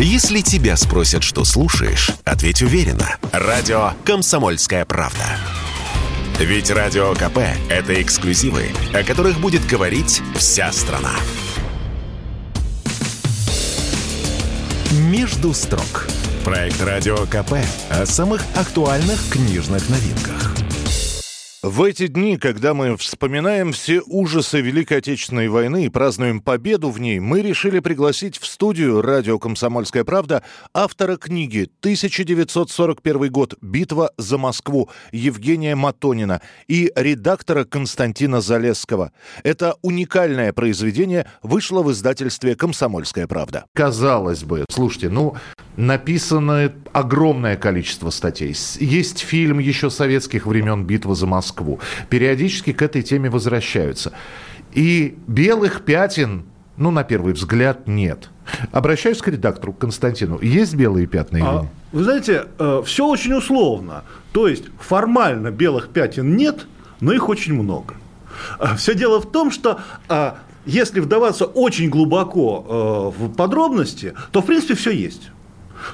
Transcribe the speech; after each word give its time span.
Если 0.00 0.42
тебя 0.42 0.76
спросят, 0.76 1.24
что 1.24 1.44
слушаешь, 1.44 2.12
ответь 2.24 2.62
уверенно. 2.62 3.16
Радио 3.32 3.94
«Комсомольская 4.04 4.84
правда». 4.84 5.24
Ведь 6.38 6.70
Радио 6.70 7.14
КП– 7.14 7.38
это 7.68 8.00
эксклюзивы, 8.00 8.66
о 8.94 9.02
которых 9.02 9.40
будет 9.40 9.66
говорить 9.66 10.22
вся 10.36 10.70
страна. 10.70 11.16
«Между 14.92 15.52
строк»– 15.52 16.06
проект 16.44 16.80
Радио 16.80 17.16
КП 17.26 17.54
о 17.90 18.06
самых 18.06 18.44
актуальных 18.54 19.18
книжных 19.30 19.88
новинках– 19.88 20.54
в 21.68 21.82
эти 21.82 22.06
дни, 22.06 22.38
когда 22.38 22.72
мы 22.72 22.96
вспоминаем 22.96 23.72
все 23.72 24.00
ужасы 24.06 24.60
Великой 24.62 24.98
Отечественной 24.98 25.48
войны 25.48 25.84
и 25.84 25.88
празднуем 25.90 26.40
победу 26.40 26.88
в 26.88 26.98
ней, 26.98 27.20
мы 27.20 27.42
решили 27.42 27.80
пригласить 27.80 28.38
в 28.38 28.46
студию 28.46 29.02
радио 29.02 29.38
«Комсомольская 29.38 30.02
правда» 30.04 30.42
автора 30.72 31.16
книги 31.16 31.68
«1941 31.82 33.28
год. 33.28 33.54
Битва 33.60 34.10
за 34.16 34.38
Москву» 34.38 34.88
Евгения 35.12 35.74
Матонина 35.74 36.40
и 36.68 36.90
редактора 36.96 37.64
Константина 37.64 38.40
Залесского. 38.40 39.12
Это 39.42 39.74
уникальное 39.82 40.54
произведение 40.54 41.26
вышло 41.42 41.82
в 41.82 41.92
издательстве 41.92 42.56
«Комсомольская 42.56 43.26
правда». 43.26 43.66
Казалось 43.74 44.42
бы, 44.42 44.64
слушайте, 44.70 45.10
ну, 45.10 45.36
написано 45.76 46.72
огромное 46.92 47.56
количество 47.56 48.08
статей. 48.08 48.56
Есть 48.80 49.18
фильм 49.18 49.58
еще 49.58 49.90
советских 49.90 50.46
времен 50.46 50.84
«Битва 50.84 51.14
за 51.14 51.26
Москву». 51.26 51.57
Периодически 52.08 52.72
к 52.72 52.82
этой 52.82 53.02
теме 53.02 53.30
возвращаются. 53.30 54.12
И 54.72 55.16
белых 55.26 55.82
пятен, 55.82 56.44
ну, 56.76 56.90
на 56.90 57.04
первый 57.04 57.32
взгляд, 57.32 57.86
нет. 57.86 58.30
Обращаюсь 58.72 59.18
к 59.18 59.28
редактору 59.28 59.72
Константину. 59.72 60.40
Есть 60.40 60.74
белые 60.74 61.06
пятна 61.06 61.38
или 61.38 61.44
а, 61.46 61.62
нет? 61.62 61.70
Вы 61.92 62.04
знаете, 62.04 62.44
э, 62.58 62.82
все 62.84 63.06
очень 63.06 63.34
условно. 63.34 64.04
То 64.32 64.48
есть 64.48 64.64
формально 64.78 65.50
белых 65.50 65.88
пятен 65.88 66.36
нет, 66.36 66.66
но 67.00 67.12
их 67.12 67.28
очень 67.28 67.54
много. 67.54 67.94
А, 68.58 68.76
все 68.76 68.94
дело 68.94 69.20
в 69.20 69.30
том, 69.30 69.50
что 69.50 69.80
а, 70.08 70.38
если 70.66 71.00
вдаваться 71.00 71.46
очень 71.46 71.88
глубоко 71.88 73.12
э, 73.18 73.22
в 73.22 73.34
подробности, 73.34 74.14
то 74.32 74.42
в 74.42 74.46
принципе 74.46 74.74
все 74.74 74.90
есть. 74.90 75.30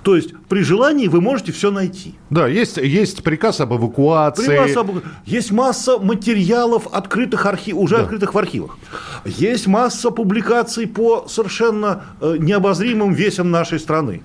То 0.02 0.16
есть 0.16 0.34
при 0.48 0.62
желании 0.62 1.08
вы 1.08 1.20
можете 1.20 1.52
все 1.52 1.70
найти. 1.70 2.14
Да, 2.30 2.46
есть, 2.46 2.76
есть 2.76 3.22
приказ 3.22 3.60
об 3.60 3.74
эвакуации. 3.74 4.46
Приказ 4.46 4.76
об... 4.76 4.90
Есть 5.26 5.52
масса 5.52 5.98
материалов, 5.98 6.86
открытых 6.92 7.46
архив... 7.46 7.76
уже 7.76 7.96
да. 7.96 8.02
открытых 8.02 8.34
в 8.34 8.38
архивах. 8.38 8.78
Есть 9.24 9.66
масса 9.66 10.10
публикаций 10.10 10.86
по 10.86 11.26
совершенно 11.28 12.04
э, 12.20 12.36
необозримым 12.38 13.12
весям 13.12 13.50
нашей 13.50 13.78
страны. 13.78 14.22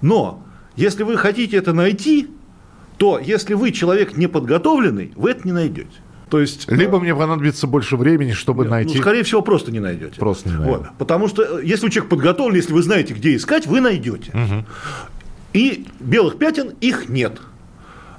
Но 0.00 0.42
если 0.76 1.02
вы 1.02 1.16
хотите 1.16 1.56
это 1.56 1.72
найти, 1.72 2.28
то 2.96 3.18
если 3.18 3.54
вы 3.54 3.72
человек 3.72 4.16
неподготовленный, 4.16 5.12
вы 5.16 5.30
это 5.30 5.46
не 5.46 5.52
найдете. 5.52 5.88
То 6.30 6.40
есть, 6.40 6.70
Либо 6.70 6.98
э, 6.98 7.00
мне 7.00 7.14
понадобится 7.14 7.66
больше 7.66 7.96
времени, 7.96 8.32
чтобы 8.32 8.62
нет, 8.62 8.70
найти. 8.70 8.96
Ну, 8.96 9.02
скорее 9.02 9.24
всего, 9.24 9.42
просто 9.42 9.72
не 9.72 9.80
найдете. 9.80 10.18
Просто 10.18 10.48
не 10.48 10.54
найдете. 10.54 10.78
Вот. 10.78 10.88
Потому 10.96 11.26
что 11.26 11.58
э, 11.58 11.64
если 11.64 11.88
человек 11.88 12.08
подготовлен, 12.08 12.54
если 12.54 12.72
вы 12.72 12.82
знаете, 12.82 13.14
где 13.14 13.34
искать, 13.34 13.66
вы 13.66 13.80
найдете. 13.80 14.30
Угу. 14.32 14.64
И 15.54 15.86
белых 15.98 16.38
пятен 16.38 16.74
их 16.80 17.08
нет. 17.08 17.40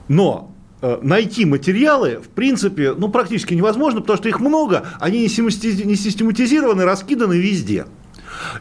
Но 0.09 0.53
э, 0.81 0.99
найти 1.01 1.45
материалы, 1.45 2.19
в 2.21 2.27
принципе, 2.27 2.93
ну, 2.93 3.07
практически 3.07 3.53
невозможно, 3.53 4.01
потому 4.01 4.17
что 4.17 4.27
их 4.27 4.41
много, 4.41 4.85
они 4.99 5.21
не 5.21 5.29
систематизированы, 5.29 6.83
раскиданы 6.83 7.35
везде. 7.35 7.85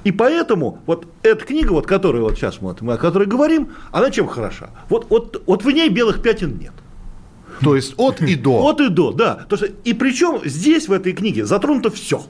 И 0.04 0.12
поэтому 0.12 0.78
вот 0.86 1.06
эта 1.22 1.44
книга, 1.44 1.72
вот, 1.72 1.86
которую 1.86 2.22
вот 2.22 2.36
сейчас 2.36 2.60
мы, 2.60 2.76
мы 2.80 2.92
о 2.92 2.98
которой 2.98 3.26
говорим, 3.26 3.70
она 3.90 4.10
чем 4.10 4.28
хороша? 4.28 4.70
Вот, 4.88 5.10
вот, 5.10 5.42
вот 5.46 5.64
в 5.64 5.70
ней 5.70 5.88
белых 5.88 6.22
пятен 6.22 6.56
нет. 6.58 6.72
То 7.60 7.76
есть 7.76 7.94
от 7.96 8.22
и 8.22 8.34
до. 8.36 8.68
От 8.68 8.80
и 8.80 8.88
до, 8.88 9.12
да. 9.12 9.46
То, 9.48 9.56
что, 9.56 9.66
и 9.66 9.92
причем 9.92 10.40
здесь, 10.44 10.88
в 10.88 10.92
этой 10.92 11.12
книге, 11.12 11.44
затронуто 11.44 11.90
все. 11.90 12.22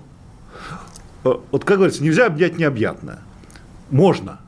Э, 1.25 1.34
вот, 1.50 1.65
как 1.65 1.77
говорится, 1.78 2.03
нельзя 2.03 2.27
объять 2.27 2.59
необъятное. 2.59 3.21
Можно. 3.91 4.41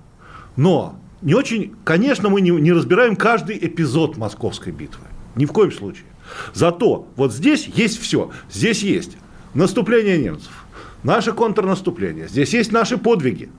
Но 0.56 0.99
не 1.21 1.34
очень, 1.34 1.75
конечно, 1.84 2.29
мы 2.29 2.41
не, 2.41 2.51
не 2.51 2.73
разбираем 2.73 3.17
каждый 3.17 3.59
эпизод 3.59 4.17
московской 4.17 4.73
битвы. 4.73 5.05
Ни 5.37 5.47
в 5.47 5.53
коем 5.53 5.73
случае. 5.73 6.06
Зато 6.53 7.06
вот 7.17 7.33
здесь 7.33 7.67
есть 7.67 8.01
все. 8.01 8.31
Здесь 8.51 8.83
есть 8.83 9.17
наступление 9.55 10.19
немцев, 10.19 10.65
наше 11.03 11.33
контрнаступление, 11.33 12.29
здесь 12.29 12.55
есть 12.55 12.73
наши 12.73 12.97
подвиги 12.97 13.51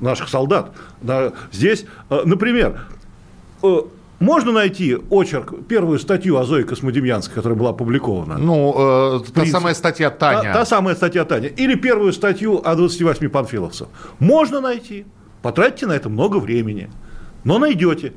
наших 0.00 0.28
солдат. 0.28 0.74
Здесь, 1.52 1.84
э, 2.10 2.22
например, 2.24 2.86
э, 3.62 3.82
можно 4.22 4.52
найти 4.52 4.96
очерк, 5.10 5.66
первую 5.68 5.98
статью 5.98 6.36
о 6.38 6.44
Зое 6.44 6.64
Космодемьянской, 6.64 7.34
которая 7.34 7.58
была 7.58 7.70
опубликована? 7.70 8.38
Ну, 8.38 8.74
э, 8.76 9.20
та 9.34 9.46
самая 9.46 9.74
статья 9.74 10.10
Таня. 10.10 10.42
Та, 10.42 10.52
та 10.52 10.64
самая 10.64 10.94
статья 10.94 11.24
Таня. 11.24 11.48
Или 11.48 11.74
первую 11.74 12.12
статью 12.12 12.60
о 12.64 12.74
28 12.74 13.28
панфиловцев. 13.28 13.88
Можно 14.20 14.60
найти. 14.60 15.04
Потратьте 15.42 15.86
на 15.86 15.92
это 15.92 16.08
много 16.08 16.40
времени. 16.40 16.88
Но 17.44 17.58
найдете. 17.58 18.12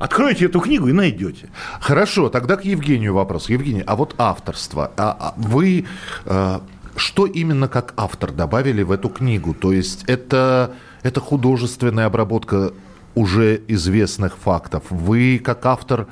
Откройте 0.00 0.46
эту 0.46 0.60
книгу 0.60 0.88
и 0.88 0.92
найдете. 0.92 1.48
Хорошо, 1.80 2.28
тогда 2.28 2.56
к 2.56 2.64
Евгению 2.64 3.14
вопрос. 3.14 3.48
Евгений, 3.48 3.84
а 3.86 3.94
вот 3.94 4.14
авторство. 4.18 4.90
А, 4.96 5.16
а 5.20 5.34
вы 5.36 5.84
э, 6.26 6.60
что 6.96 7.26
именно 7.26 7.68
как 7.68 7.94
автор 7.96 8.32
добавили 8.32 8.82
в 8.82 8.90
эту 8.90 9.08
книгу? 9.08 9.54
То 9.54 9.72
есть 9.72 10.04
это, 10.08 10.70
это 11.02 11.20
художественная 11.20 12.06
обработка 12.06 12.72
уже 13.14 13.60
известных 13.68 14.36
фактов. 14.36 14.84
Вы, 14.90 15.40
как 15.42 15.66
автор, 15.66 16.06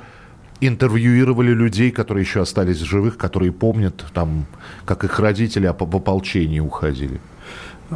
интервьюировали 0.61 1.51
людей, 1.51 1.91
которые 1.91 2.23
еще 2.23 2.41
остались 2.41 2.79
живых, 2.79 3.17
которые 3.17 3.51
помнят, 3.51 4.05
там, 4.13 4.45
как 4.85 5.03
их 5.03 5.19
родители 5.19 5.67
в 5.67 5.95
ополчении 5.95 6.59
уходили. 6.59 7.19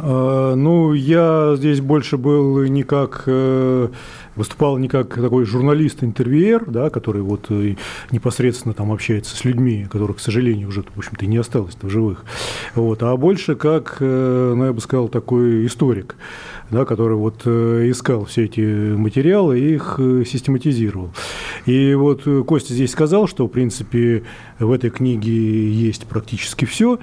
А, 0.02 0.54
ну, 0.54 0.92
я 0.92 1.54
здесь 1.56 1.80
больше 1.80 2.16
был 2.16 2.62
не 2.64 2.82
как 2.82 3.24
э, 3.26 3.88
выступал 4.36 4.78
не 4.78 4.88
как 4.88 5.14
такой 5.14 5.44
журналист-интервьюер, 5.44 6.64
да, 6.66 6.90
который 6.90 7.22
вот 7.22 7.46
э, 7.50 7.74
непосредственно 8.10 8.74
там 8.74 8.92
общается 8.92 9.36
с 9.36 9.44
людьми, 9.44 9.86
которых, 9.90 10.18
к 10.18 10.20
сожалению, 10.20 10.68
уже, 10.68 10.82
в 10.82 10.98
общем-то, 10.98 11.26
не 11.26 11.36
осталось 11.36 11.76
в 11.80 11.88
живых, 11.88 12.24
вот, 12.74 13.02
а 13.02 13.16
больше 13.16 13.56
как, 13.56 13.96
э, 14.00 14.54
ну, 14.56 14.66
я 14.66 14.72
бы 14.72 14.80
сказал, 14.80 15.08
такой 15.08 15.66
историк 15.66 16.16
да, 16.70 16.84
который 16.84 17.16
вот 17.16 17.46
искал 17.46 18.26
все 18.26 18.44
эти 18.44 18.60
материалы 18.60 19.58
и 19.58 19.76
их 19.76 19.98
систематизировал. 19.98 21.08
И 21.64 21.94
вот 21.94 22.24
Костя 22.46 22.74
здесь 22.74 22.90
сказал, 22.90 23.26
что, 23.26 23.46
в 23.46 23.48
принципе, 23.48 24.24
в 24.58 24.70
этой 24.70 24.90
книге 24.90 25.72
есть 25.72 26.04
практически 26.04 26.66
все. 26.66 26.98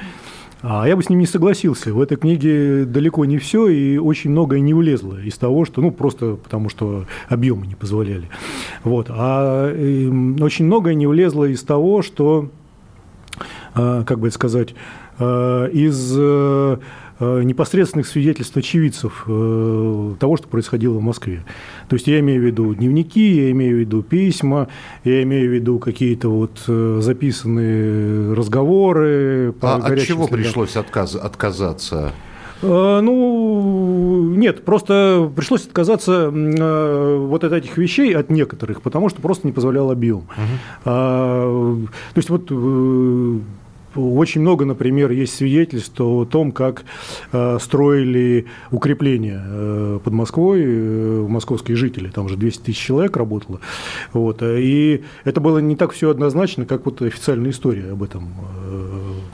А 0.67 0.87
я 0.87 0.95
бы 0.95 1.03
с 1.03 1.09
ним 1.09 1.19
не 1.19 1.27
согласился. 1.27 1.93
В 1.93 2.01
этой 2.01 2.17
книге 2.17 2.85
далеко 2.85 3.23
не 3.25 3.37
все, 3.37 3.67
и 3.67 3.97
очень 3.97 4.31
многое 4.31 4.61
не 4.61 4.73
влезло 4.73 5.21
из 5.21 5.37
того, 5.37 5.63
что, 5.63 5.79
ну, 5.79 5.91
просто 5.91 6.37
потому 6.43 6.69
что 6.69 7.05
объемы 7.29 7.67
не 7.67 7.75
позволяли. 7.75 8.29
Вот. 8.83 9.05
А 9.11 9.71
э, 9.71 10.07
очень 10.41 10.65
многое 10.65 10.95
не 10.95 11.05
влезло 11.05 11.45
из 11.45 11.61
того, 11.61 12.01
что, 12.01 12.49
э, 13.75 14.03
как 14.07 14.17
бы 14.17 14.29
это 14.29 14.35
сказать, 14.35 14.73
из 15.19 16.13
э, 16.17 16.77
Э, 17.17 17.43
непосредственных 17.43 18.07
свидетельств 18.07 18.57
очевидцев 18.57 19.23
э, 19.25 20.15
того, 20.19 20.35
что 20.35 20.49
происходило 20.49 20.97
в 20.97 21.01
Москве. 21.01 21.45
То 21.87 21.95
есть 21.95 22.07
я 22.07 22.19
имею 22.19 22.41
в 22.41 22.45
виду 22.45 22.75
дневники, 22.75 23.25
я 23.45 23.51
имею 23.51 23.77
в 23.77 23.79
виду 23.79 24.03
письма, 24.03 24.67
я 25.05 25.23
имею 25.23 25.49
в 25.49 25.53
виду 25.53 25.79
какие-то 25.79 26.27
вот 26.27 26.61
э, 26.67 26.99
записанные 27.01 28.33
разговоры. 28.33 29.55
А 29.61 29.77
от 29.77 30.01
чего 30.01 30.27
пришлось 30.27 30.75
отказ, 30.75 31.15
отказаться? 31.15 32.11
Ну, 32.61 34.33
нет, 34.35 34.65
просто 34.65 35.31
пришлось 35.35 35.67
отказаться 35.67 36.29
вот 36.31 37.43
от 37.43 37.51
этих 37.53 37.77
вещей, 37.77 38.15
от 38.15 38.29
некоторых, 38.29 38.81
потому 38.81 39.09
что 39.09 39.21
просто 39.21 39.45
не 39.45 39.53
позволял 39.53 39.91
объем. 39.91 40.23
Угу. 40.37 40.83
То 40.83 41.87
есть 42.15 42.29
вот 42.29 42.49
очень 43.95 44.41
много, 44.41 44.65
например, 44.65 45.11
есть 45.11 45.35
свидетельств 45.35 45.99
о 45.99 46.25
том, 46.25 46.51
как 46.51 46.83
э, 47.31 47.57
строили 47.59 48.45
укрепления 48.71 49.41
э, 49.45 49.99
под 50.03 50.13
Москвой 50.13 50.63
э, 50.65 51.25
московские 51.27 51.77
жители. 51.77 52.09
Там 52.09 52.25
уже 52.25 52.37
200 52.37 52.63
тысяч 52.63 52.79
человек 52.79 53.17
работало. 53.17 53.59
Вот. 54.13 54.41
И 54.41 55.03
это 55.23 55.41
было 55.41 55.59
не 55.59 55.75
так 55.75 55.91
все 55.91 56.09
однозначно, 56.09 56.65
как 56.65 56.85
вот 56.85 57.01
официальная 57.01 57.51
история 57.51 57.91
об 57.91 58.03
этом 58.03 58.29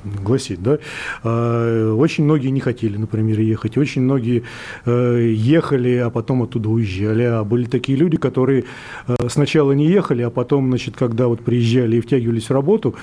гласит, 0.04 0.62
да, 0.62 0.80
а, 1.24 1.94
очень 1.96 2.24
многие 2.24 2.50
не 2.50 2.60
хотели, 2.60 2.98
например, 2.98 3.40
ехать, 3.40 3.78
очень 3.78 4.02
многие 4.02 4.44
ехали, 4.86 5.96
а 5.98 6.10
потом 6.10 6.44
оттуда 6.44 6.70
уезжали, 6.70 7.24
а 7.24 7.44
были 7.44 7.66
такие 7.66 7.98
люди, 7.98 8.18
которые 8.18 8.66
сначала 9.28 9.72
не 9.74 9.88
ехали, 9.88 10.22
а 10.24 10.30
потом, 10.30 10.70
значит, 10.70 10.96
когда 10.96 11.28
вот 11.28 11.42
приезжали 11.42 11.98
и 11.98 12.02
втягивались 12.02 12.50
в 12.50 12.52
работу, 12.52 12.96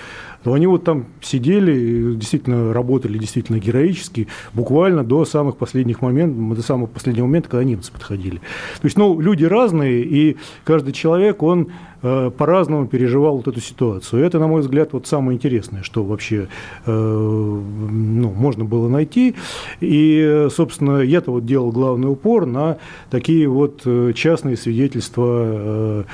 то 0.48 0.54
они 0.54 0.66
вот 0.66 0.82
там 0.82 1.04
сидели, 1.20 2.14
действительно 2.14 2.72
работали 2.72 3.18
действительно 3.18 3.58
героически, 3.58 4.28
буквально 4.54 5.04
до 5.04 5.26
самых 5.26 5.58
последних 5.58 6.00
моментов, 6.00 6.56
до 6.56 6.62
самого 6.62 6.86
последнего 6.86 7.26
момента, 7.26 7.50
когда 7.50 7.64
немцы 7.64 7.92
подходили. 7.92 8.36
То 8.36 8.84
есть, 8.84 8.96
ну, 8.96 9.20
люди 9.20 9.44
разные, 9.44 10.02
и 10.02 10.38
каждый 10.64 10.94
человек, 10.94 11.42
он 11.42 11.68
э, 12.00 12.30
по-разному 12.30 12.86
переживал 12.86 13.36
вот 13.36 13.46
эту 13.46 13.60
ситуацию. 13.60 14.24
Это, 14.24 14.38
на 14.38 14.46
мой 14.46 14.62
взгляд, 14.62 14.94
вот 14.94 15.06
самое 15.06 15.36
интересное, 15.36 15.82
что 15.82 16.02
вообще 16.02 16.48
э, 16.86 16.90
ну, 16.90 18.30
можно 18.30 18.64
было 18.64 18.88
найти. 18.88 19.34
И, 19.80 20.46
собственно, 20.50 21.00
я-то 21.00 21.30
вот 21.30 21.44
делал 21.44 21.72
главный 21.72 22.10
упор 22.10 22.46
на 22.46 22.78
такие 23.10 23.46
вот 23.48 23.82
э, 23.84 24.14
частные 24.14 24.56
свидетельства 24.56 26.06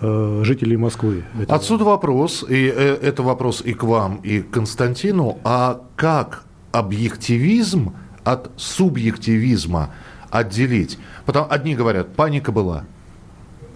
жителей 0.00 0.76
Москвы. 0.76 1.24
Отсюда 1.48 1.84
вопрос, 1.84 2.44
и 2.48 2.64
это 2.64 3.22
вопрос 3.22 3.62
и 3.64 3.74
к 3.74 3.82
вам, 3.82 4.16
и 4.22 4.40
к 4.40 4.50
Константину. 4.50 5.38
А 5.44 5.80
как 5.96 6.44
объективизм 6.72 7.94
от 8.24 8.50
субъективизма 8.56 9.90
отделить? 10.30 10.98
Потому 11.26 11.46
одни 11.50 11.74
говорят, 11.74 12.14
паника 12.14 12.52
была, 12.52 12.84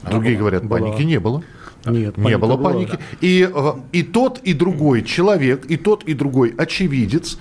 другие 0.09 0.37
была. 0.37 0.41
говорят, 0.41 0.69
паники 0.69 0.97
была. 0.97 1.05
не 1.05 1.19
было. 1.21 1.43
Нет, 1.85 2.17
не 2.17 2.39
было 2.39 2.57
была. 2.57 2.71
паники. 2.71 2.99
И, 3.21 3.51
и 3.93 4.03
тот, 4.03 4.39
и 4.45 4.53
другой 4.53 5.03
человек, 5.03 5.67
и 5.67 5.77
тот, 5.77 6.05
и 6.05 6.15
другой 6.15 6.55
очевидец 6.57 7.39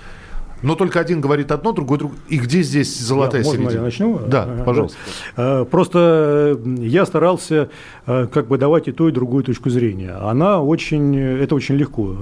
но 0.62 0.76
только 0.76 1.00
один 1.00 1.20
говорит 1.20 1.50
одно, 1.50 1.72
другой 1.72 1.98
другое. 1.98 2.18
И 2.28 2.38
где 2.38 2.62
здесь 2.62 2.98
золотая 2.98 3.42
я, 3.42 3.44
середина? 3.44 3.64
Можно 3.64 3.76
я 3.76 3.82
начну? 3.82 4.20
Да, 4.26 4.48
пожалуйста. 4.64 4.98
Э, 5.36 5.64
просто 5.68 6.58
э, 6.64 6.74
я 6.80 7.04
старался 7.04 7.68
э, 8.06 8.26
как 8.32 8.46
бы 8.46 8.58
давать 8.58 8.88
и 8.88 8.92
ту, 8.92 9.08
и 9.08 9.12
другую 9.12 9.44
точку 9.44 9.70
зрения. 9.70 10.12
Она 10.12 10.62
очень, 10.62 11.16
это 11.16 11.54
очень 11.54 11.74
легко 11.76 12.14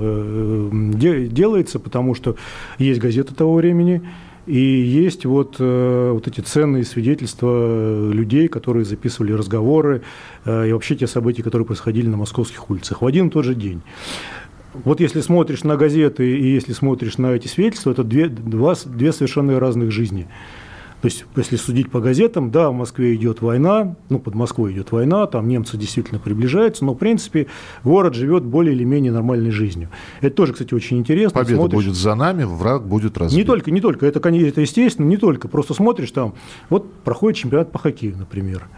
делается, 0.70 1.78
потому 1.78 2.14
что 2.14 2.37
есть 2.78 3.00
газеты 3.00 3.34
того 3.34 3.54
времени, 3.54 4.02
и 4.46 4.58
есть 4.58 5.26
вот, 5.26 5.58
вот 5.58 6.26
эти 6.26 6.40
ценные 6.40 6.84
свидетельства 6.84 8.10
людей, 8.10 8.48
которые 8.48 8.84
записывали 8.84 9.32
разговоры 9.32 10.02
и 10.46 10.72
вообще 10.72 10.96
те 10.96 11.06
события, 11.06 11.43
которые 11.43 11.66
происходили 11.66 12.08
на 12.08 12.16
московских 12.16 12.70
улицах 12.70 13.02
в 13.02 13.06
один 13.06 13.28
и 13.28 13.31
тот 13.31 13.44
же 13.44 13.54
день. 13.54 13.82
Вот 14.72 15.00
если 15.00 15.20
смотришь 15.20 15.64
на 15.64 15.76
газеты 15.76 16.38
и 16.38 16.52
если 16.52 16.72
смотришь 16.72 17.19
на 17.19 17.32
эти 17.32 17.49
свидетельства, 17.49 17.90
это 17.90 18.05
две, 18.05 18.28
два, 18.28 18.75
две 18.87 19.12
совершенно 19.12 19.58
разных 19.58 19.90
жизни. 19.90 20.28
То 21.00 21.06
есть, 21.06 21.25
если 21.34 21.56
судить 21.56 21.90
по 21.90 22.00
газетам, 22.00 22.50
да, 22.50 22.69
в 22.69 22.75
Москве 22.75 23.14
идет 23.14 23.40
война, 23.40 23.96
ну, 24.11 24.19
под 24.19 24.34
Москвой 24.34 24.75
идет 24.75 24.93
война, 24.93 25.26
там 25.26 25.49
немцы 25.49 25.78
действительно 25.78 26.20
приближаются, 26.20 26.84
но, 26.84 26.93
в 26.93 26.99
принципе, 26.99 27.46
город 27.84 28.14
живет 28.14 28.44
более 28.44 28.75
или 28.75 28.84
менее 28.84 29.11
нормальной 29.11 29.50
жизнью. 29.50 29.88
Это 30.20 30.37
тоже, 30.37 30.52
кстати, 30.52 30.75
очень 30.75 30.99
интересно. 30.99 31.40
Победа 31.40 31.56
смотришь... 31.56 31.84
будет 31.87 31.94
за 31.96 32.14
нами, 32.14 32.44
враг 32.44 32.87
будет 32.87 33.17
разбит. 33.17 33.38
Не 33.38 33.44
только, 33.44 33.70
не 33.70 33.81
только, 33.81 34.05
это, 34.05 34.20
это 34.28 34.61
естественно, 34.61 35.06
не 35.06 35.17
только. 35.17 35.49
Просто 35.49 35.72
смотришь 35.72 36.11
там, 36.11 36.34
вот 36.69 36.93
проходит 37.02 37.38
чемпионат 37.38 37.72
по 37.72 37.78
хоккею, 37.78 38.17
например. 38.19 38.69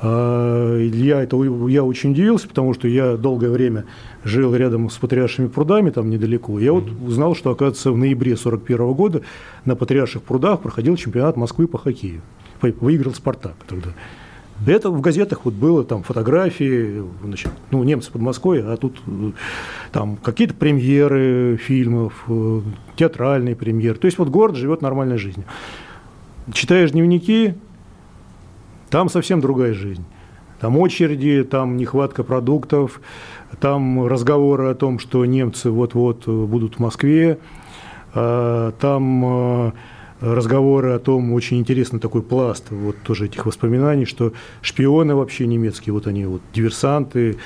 А, 0.00 0.78
я, 0.78 1.22
это, 1.22 1.42
я 1.68 1.84
очень 1.84 2.12
удивился, 2.12 2.48
потому 2.48 2.74
что 2.74 2.88
я 2.88 3.16
долгое 3.16 3.50
время 3.50 3.84
жил 4.24 4.54
рядом 4.54 4.90
с 4.90 4.96
Патриаршими 4.98 5.48
прудами, 5.48 5.90
там 5.90 6.10
недалеко. 6.10 6.58
Я 6.58 6.72
вот 6.72 6.84
узнал, 7.06 7.34
что, 7.34 7.50
оказывается, 7.50 7.92
в 7.92 7.96
ноябре 7.96 8.32
1941 8.32 8.92
года 8.94 9.22
на 9.64 9.76
Патриарших 9.76 10.22
прудах 10.22 10.60
проходил 10.60 10.96
чемпионат 10.96 11.36
Москвы 11.36 11.66
по 11.66 11.78
хоккею. 11.78 12.20
Выиграл 12.60 13.14
«Спартак» 13.14 13.54
тогда. 13.66 13.90
Это 14.66 14.90
в 14.90 15.00
газетах 15.02 15.44
вот 15.44 15.52
было, 15.52 15.84
там 15.84 16.02
фотографии, 16.02 17.04
значит, 17.22 17.52
ну, 17.70 17.84
немцы 17.84 18.10
под 18.10 18.22
Москвой, 18.22 18.62
а 18.64 18.76
тут 18.78 18.96
там 19.92 20.16
какие-то 20.16 20.54
премьеры 20.54 21.58
фильмов, 21.62 22.24
э, 22.28 22.60
театральные 22.96 23.54
премьеры. 23.54 23.98
То 23.98 24.06
есть 24.06 24.16
вот 24.16 24.28
город 24.28 24.56
живет 24.56 24.80
нормальной 24.80 25.18
жизнью. 25.18 25.44
Читаешь 26.52 26.92
дневники, 26.92 27.54
там 28.90 29.08
совсем 29.08 29.40
другая 29.40 29.74
жизнь. 29.74 30.04
Там 30.60 30.78
очереди, 30.78 31.44
там 31.44 31.76
нехватка 31.76 32.24
продуктов, 32.24 33.00
там 33.60 34.06
разговоры 34.06 34.68
о 34.68 34.74
том, 34.74 34.98
что 34.98 35.24
немцы 35.24 35.70
вот-вот 35.70 36.26
будут 36.26 36.76
в 36.76 36.78
Москве, 36.78 37.38
а, 38.14 38.72
там 38.72 39.24
а, 39.24 39.72
разговоры 40.20 40.92
о 40.92 40.98
том, 40.98 41.32
очень 41.34 41.58
интересный 41.58 42.00
такой 42.00 42.22
пласт 42.22 42.70
вот 42.70 42.96
тоже 43.04 43.26
этих 43.26 43.44
воспоминаний, 43.44 44.06
что 44.06 44.32
шпионы 44.62 45.14
вообще 45.14 45.46
немецкие, 45.46 45.92
вот 45.92 46.06
они 46.06 46.24
вот 46.24 46.40
диверсанты. 46.54 47.36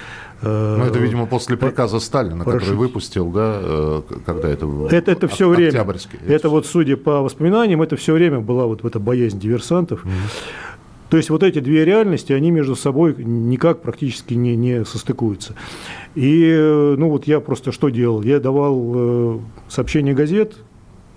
Э, 0.42 0.76
ну, 0.78 0.84
это, 0.84 0.98
видимо, 1.00 1.26
после 1.26 1.56
приказа 1.56 1.98
Сталина, 1.98 2.44
Порошить. 2.44 2.69
который 2.69 2.78
выпустил, 2.78 3.31
да, 3.31 3.58
э, 3.60 4.02
когда 4.25 4.48
это 4.48 4.66
Это, 4.90 5.10
это 5.10 5.28
все 5.28 5.48
время, 5.48 5.84
это 6.26 6.48
вот, 6.48 6.66
судя 6.66 6.96
по 6.96 7.22
воспоминаниям, 7.22 7.82
это 7.82 7.96
все 7.96 8.12
время 8.12 8.40
была 8.40 8.66
вот 8.66 8.84
эта 8.84 9.00
боязнь 9.00 9.40
диверсантов. 9.40 10.04
Mm-hmm. 10.04 10.69
То 11.11 11.17
есть 11.17 11.29
вот 11.29 11.43
эти 11.43 11.59
две 11.59 11.85
реальности, 11.85 12.33
они 12.33 12.53
между 12.53 12.77
собой 12.77 13.17
никак 13.19 13.83
практически 13.83 14.35
не, 14.35 14.55
не 14.55 14.85
состыкуются. 14.85 15.55
И 16.15 16.45
э, 16.49 16.95
ну 16.97 17.11
вот 17.11 17.27
я 17.27 17.41
просто 17.41 17.73
что 17.73 17.89
делал? 17.89 18.23
Я 18.23 18.39
давал 18.39 18.93
э, 18.95 19.39
сообщения 19.69 20.15
газет, 20.15 20.55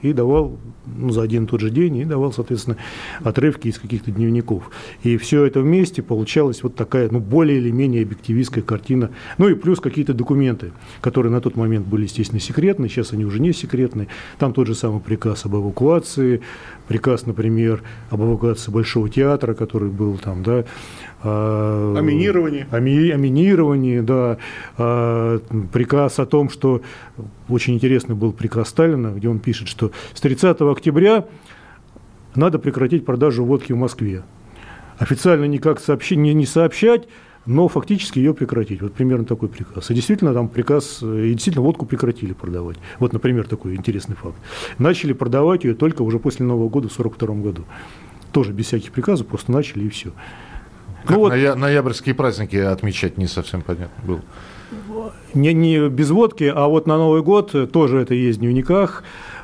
и 0.03 0.13
давал 0.13 0.59
ну, 0.85 1.09
за 1.09 1.23
один 1.23 1.45
и 1.45 1.47
тот 1.47 1.61
же 1.61 1.69
день, 1.69 1.97
и 1.97 2.05
давал, 2.05 2.31
соответственно, 2.33 2.77
отрывки 3.23 3.69
из 3.69 3.79
каких-то 3.79 4.11
дневников. 4.11 4.69
И 5.01 5.17
все 5.17 5.45
это 5.45 5.61
вместе 5.61 6.03
получалась 6.03 6.61
вот 6.61 6.75
такая, 6.75 7.09
ну, 7.09 7.19
более 7.19 7.57
или 7.57 7.71
менее 7.71 8.03
объективистская 8.03 8.63
картина. 8.63 9.09
Ну 9.37 9.47
и 9.47 9.55
плюс 9.55 9.79
какие-то 9.79 10.13
документы, 10.13 10.73
которые 11.01 11.31
на 11.31 11.41
тот 11.41 11.55
момент 11.55 11.87
были, 11.87 12.03
естественно, 12.03 12.41
секретные, 12.41 12.89
сейчас 12.89 13.13
они 13.13 13.25
уже 13.25 13.39
не 13.39 13.53
секретные. 13.53 14.09
Там 14.37 14.53
тот 14.53 14.67
же 14.67 14.75
самый 14.75 14.99
приказ 14.99 15.45
об 15.45 15.55
эвакуации, 15.55 16.41
приказ, 16.87 17.25
например, 17.25 17.81
об 18.09 18.21
эвакуации 18.21 18.71
Большого 18.71 19.09
театра, 19.09 19.53
который 19.53 19.89
был 19.89 20.17
там, 20.17 20.43
да, 20.43 20.65
а, 21.25 21.95
Аминирование. 21.97 22.67
Ами, 22.69 23.09
аминирование, 23.09 24.01
да. 24.01 24.37
А, 24.77 25.39
приказ 25.71 26.19
о 26.19 26.25
том, 26.25 26.49
что 26.49 26.81
очень 27.47 27.75
интересный 27.75 28.15
был 28.15 28.33
приказ 28.33 28.69
Сталина, 28.69 29.13
где 29.15 29.29
он 29.29 29.39
пишет, 29.39 29.69
что 29.69 29.91
с 30.13 30.21
30 30.21 30.61
октября 30.61 31.25
надо 32.35 32.59
прекратить 32.59 33.05
продажу 33.05 33.45
водки 33.45 33.73
в 33.73 33.77
Москве. 33.77 34.23
Официально 34.97 35.45
никак 35.45 35.79
сообщи, 35.79 36.15
не, 36.15 36.33
не 36.33 36.45
сообщать, 36.45 37.07
но 37.45 37.67
фактически 37.67 38.19
ее 38.19 38.33
прекратить. 38.33 38.81
Вот 38.81 38.93
примерно 38.93 39.25
такой 39.25 39.49
приказ. 39.49 39.91
И 39.91 39.93
действительно 39.93 40.33
там 40.33 40.47
приказ, 40.47 41.01
и 41.01 41.33
действительно 41.33 41.63
водку 41.63 41.85
прекратили 41.85 42.33
продавать. 42.33 42.77
Вот, 42.99 43.13
например, 43.13 43.47
такой 43.47 43.75
интересный 43.75 44.15
факт. 44.15 44.37
Начали 44.77 45.13
продавать 45.13 45.63
ее 45.63 45.73
только 45.73 46.03
уже 46.03 46.19
после 46.19 46.45
Нового 46.45 46.69
года 46.69 46.87
в 46.87 46.99
1942 46.99 47.43
году. 47.43 47.65
Тоже 48.31 48.53
без 48.53 48.67
всяких 48.67 48.91
приказов, 48.91 49.27
просто 49.27 49.51
начали 49.51 49.85
и 49.85 49.89
все. 49.89 50.11
Как 51.05 51.17
ну, 51.17 51.23
вот, 51.23 51.33
ноябрьские 51.33 52.15
праздники 52.15 52.55
отмечать 52.55 53.17
не 53.17 53.27
совсем 53.27 53.61
понятно 53.61 54.03
было. 54.05 54.21
Не, 55.33 55.53
не 55.53 55.89
без 55.89 56.09
водки, 56.11 56.51
а 56.53 56.67
вот 56.67 56.87
на 56.87 56.97
Новый 56.97 57.21
год 57.21 57.71
тоже 57.71 57.99
это 57.99 58.13
есть 58.13 58.37
в 58.37 58.41
дневниках. 58.41 59.03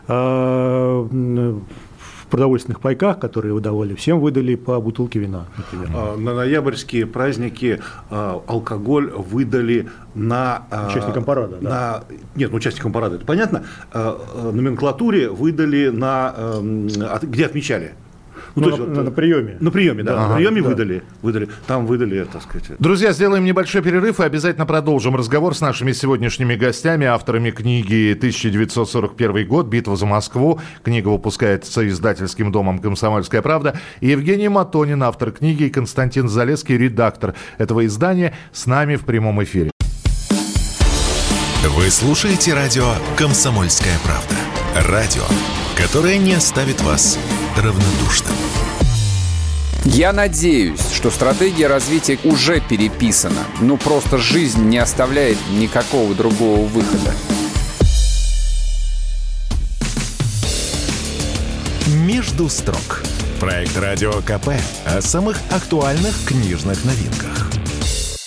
А, 0.09 1.03
в 1.03 2.27
продовольственных 2.31 2.81
пайках, 2.81 3.19
которые 3.19 3.53
выдавали, 3.53 3.93
всем 3.93 4.19
выдали 4.19 4.55
по 4.55 4.79
бутылке 4.81 5.19
вина, 5.19 5.45
например. 5.55 5.89
А, 5.95 6.17
на 6.17 6.33
ноябрьские 6.33 7.05
праздники 7.05 7.79
а, 8.09 8.41
алкоголь 8.47 9.11
выдали 9.11 9.87
на... 10.15 10.63
Участникам 10.89 11.23
парада, 11.23 11.57
на, 11.61 11.69
да? 11.69 12.03
Нет, 12.35 12.51
ну, 12.51 12.57
участникам 12.57 12.91
парада, 12.91 13.17
это 13.17 13.25
понятно. 13.25 13.63
Номенклатуре 13.93 15.29
выдали 15.29 15.89
на... 15.89 16.33
Где 17.21 17.45
отмечали? 17.45 17.93
Ну, 18.55 18.61
ну, 18.61 18.69
то 18.69 18.83
есть, 18.83 18.95
на, 18.95 19.03
на 19.03 19.11
приеме. 19.11 19.57
На 19.59 19.71
приеме, 19.71 20.03
да. 20.03 20.13
Ага, 20.13 20.29
на 20.29 20.35
приеме 20.35 20.61
да. 20.61 20.69
выдали, 20.69 21.03
выдали. 21.21 21.49
Там 21.67 21.85
выдали, 21.85 22.25
так 22.31 22.41
сказать. 22.41 22.71
Друзья, 22.79 23.11
сделаем 23.11 23.43
небольшой 23.43 23.81
перерыв 23.81 24.19
и 24.19 24.23
обязательно 24.23 24.65
продолжим 24.65 25.15
разговор 25.15 25.55
с 25.55 25.61
нашими 25.61 25.91
сегодняшними 25.91 26.55
гостями, 26.55 27.05
авторами 27.05 27.51
книги 27.51 28.17
«1941 28.19 29.45
год. 29.45 29.67
Битва 29.67 29.95
за 29.95 30.05
Москву». 30.05 30.59
Книга 30.83 31.09
выпускается 31.09 31.87
издательским 31.87 32.51
домом 32.51 32.79
«Комсомольская 32.79 33.41
правда». 33.41 33.79
И 34.01 34.09
Евгений 34.09 34.49
Матонин, 34.49 35.03
автор 35.03 35.31
книги, 35.31 35.63
и 35.63 35.69
Константин 35.69 36.27
Залеский, 36.27 36.77
редактор 36.77 37.35
этого 37.57 37.85
издания, 37.85 38.33
с 38.51 38.65
нами 38.65 38.95
в 38.95 39.05
прямом 39.05 39.43
эфире. 39.43 39.71
Вы 41.63 41.89
слушаете 41.89 42.53
радио 42.53 42.85
«Комсомольская 43.17 43.97
правда». 44.03 44.35
Радио, 44.89 45.23
которое 45.75 46.17
не 46.17 46.33
оставит 46.33 46.81
вас 46.81 47.17
равнодушным. 47.61 48.33
Я 49.85 50.13
надеюсь, 50.13 50.81
что 50.93 51.09
стратегия 51.09 51.67
развития 51.67 52.19
уже 52.23 52.59
переписана. 52.59 53.43
Ну 53.61 53.77
просто 53.77 54.17
жизнь 54.17 54.63
не 54.65 54.77
оставляет 54.77 55.37
никакого 55.51 56.13
другого 56.13 56.65
выхода. 56.65 57.13
«Между 61.87 62.49
строк»– 62.49 63.03
проект 63.39 63.77
«Радио 63.77 64.11
КП» 64.21 64.49
о 64.85 65.01
самых 65.01 65.37
актуальных 65.49 66.13
книжных 66.25 66.83
новинках– 66.83 67.49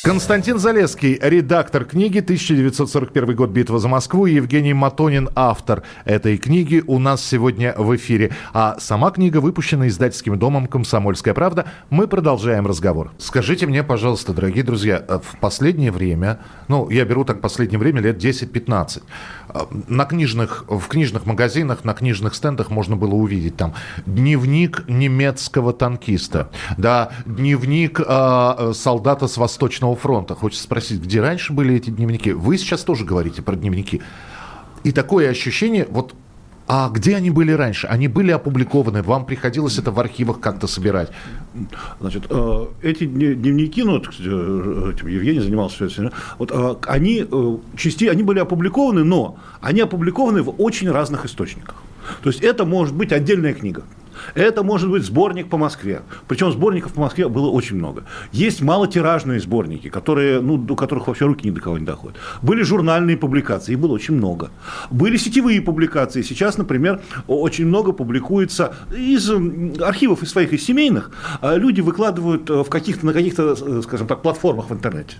Константин 0.04 0.58
Залеский, 0.58 1.16
редактор 1.22 1.84
книги 1.84 2.18
«1941 2.18 3.34
год. 3.34 3.50
Битва 3.50 3.78
за 3.78 3.86
Москву» 3.86 4.26
Евгений 4.26 4.74
Матонин, 4.74 5.28
автор 5.36 5.84
этой 6.04 6.38
книги, 6.38 6.82
у 6.88 6.98
нас 6.98 7.24
сегодня 7.24 7.72
в 7.78 7.94
эфире. 7.94 8.32
А 8.52 8.78
сама 8.80 9.12
книга 9.12 9.36
выпущена 9.40 9.86
издательским 9.86 10.36
домом 10.36 10.66
«Комсомольская 10.66 11.34
правда». 11.34 11.66
Мы 11.88 12.08
продолжаем 12.08 12.66
разговор. 12.66 13.12
Скажите 13.18 13.68
мне, 13.68 13.84
пожалуйста, 13.84 14.32
дорогие 14.32 14.64
друзья, 14.64 15.04
э, 15.06 15.20
в 15.22 15.38
последнее 15.38 15.92
время, 15.92 16.40
ну, 16.66 16.90
я 16.90 17.04
беру 17.04 17.24
так 17.24 17.40
последнее 17.40 17.78
время, 17.78 18.00
лет 18.00 18.16
10-15, 18.16 19.02
э, 19.50 19.58
на 19.86 20.04
книжных, 20.04 20.64
в 20.66 20.88
книжных 20.88 21.26
магазинах, 21.26 21.84
на 21.84 21.94
книжных 21.94 22.34
стендах 22.34 22.70
можно 22.70 22.96
было 22.96 23.14
увидеть 23.14 23.56
там 23.56 23.74
дневник 24.06 24.82
немецкого 24.88 25.72
танкиста, 25.72 26.50
да, 26.76 27.10
дневник 27.24 28.00
э, 28.04 28.72
солдата 28.74 29.28
с 29.28 29.36
Восточного 29.36 29.91
Восточного 29.92 29.96
фронта. 29.96 30.34
Хочется 30.34 30.64
спросить, 30.64 31.00
где 31.02 31.20
раньше 31.20 31.52
были 31.52 31.74
эти 31.74 31.90
дневники? 31.90 32.32
Вы 32.32 32.58
сейчас 32.58 32.82
тоже 32.82 33.04
говорите 33.04 33.42
про 33.42 33.56
дневники. 33.56 34.00
И 34.84 34.92
такое 34.92 35.30
ощущение, 35.30 35.86
вот 35.90 36.14
а 36.68 36.88
где 36.88 37.16
они 37.16 37.30
были 37.30 37.52
раньше? 37.52 37.88
Они 37.88 38.08
были 38.08 38.32
опубликованы, 38.32 39.02
вам 39.02 39.26
приходилось 39.26 39.78
это 39.78 39.90
в 39.90 39.98
архивах 39.98 40.40
как-то 40.40 40.66
собирать? 40.66 41.10
Значит, 42.00 42.24
э, 42.30 42.66
эти 42.82 43.06
дневники, 43.06 43.82
ну, 43.82 43.98
э, 43.98 44.92
этим 44.94 45.08
Евгений 45.08 45.40
занимался 45.40 45.88
все 45.88 46.06
это, 46.06 46.12
вот 46.38 46.50
э, 46.52 46.74
они, 46.86 47.26
части, 47.76 48.08
они 48.08 48.22
были 48.22 48.40
опубликованы, 48.40 49.04
но 49.04 49.36
они 49.60 49.82
опубликованы 49.82 50.42
в 50.42 50.62
очень 50.62 50.90
разных 50.90 51.24
источниках. 51.24 51.74
То 52.22 52.30
есть 52.30 52.42
это 52.44 52.64
может 52.64 52.94
быть 52.94 53.12
отдельная 53.12 53.54
книга. 53.54 53.82
Это 54.34 54.62
может 54.62 54.90
быть 54.90 55.04
сборник 55.04 55.48
по 55.48 55.56
Москве. 55.56 56.02
Причем 56.28 56.52
сборников 56.52 56.92
по 56.92 57.00
Москве 57.00 57.28
было 57.28 57.48
очень 57.48 57.76
много. 57.76 58.04
Есть 58.32 58.62
малотиражные 58.62 59.40
сборники, 59.40 59.88
которые, 59.88 60.40
ну, 60.40 60.56
до 60.56 60.76
которых 60.76 61.08
вообще 61.08 61.26
руки 61.26 61.46
ни 61.46 61.50
до 61.50 61.60
кого 61.60 61.78
не 61.78 61.84
доходят. 61.84 62.18
Были 62.42 62.62
журнальные 62.62 63.16
публикации, 63.16 63.72
их 63.72 63.78
было 63.78 63.92
очень 63.92 64.14
много. 64.14 64.50
Были 64.90 65.16
сетевые 65.16 65.60
публикации. 65.60 66.22
Сейчас, 66.22 66.58
например, 66.58 67.00
очень 67.26 67.66
много 67.66 67.92
публикуется 67.92 68.74
из 68.96 69.30
архивов 69.80 70.22
из 70.22 70.30
своих, 70.30 70.52
из 70.52 70.64
семейных. 70.64 71.10
А 71.40 71.56
люди 71.56 71.80
выкладывают 71.80 72.48
э, 72.50 72.62
в 72.62 72.68
каких-то, 72.68 73.06
на 73.06 73.12
каких-то, 73.12 73.56
э, 73.60 73.82
скажем 73.82 74.06
так, 74.06 74.22
платформах 74.22 74.70
в 74.70 74.72
интернете. 74.72 75.16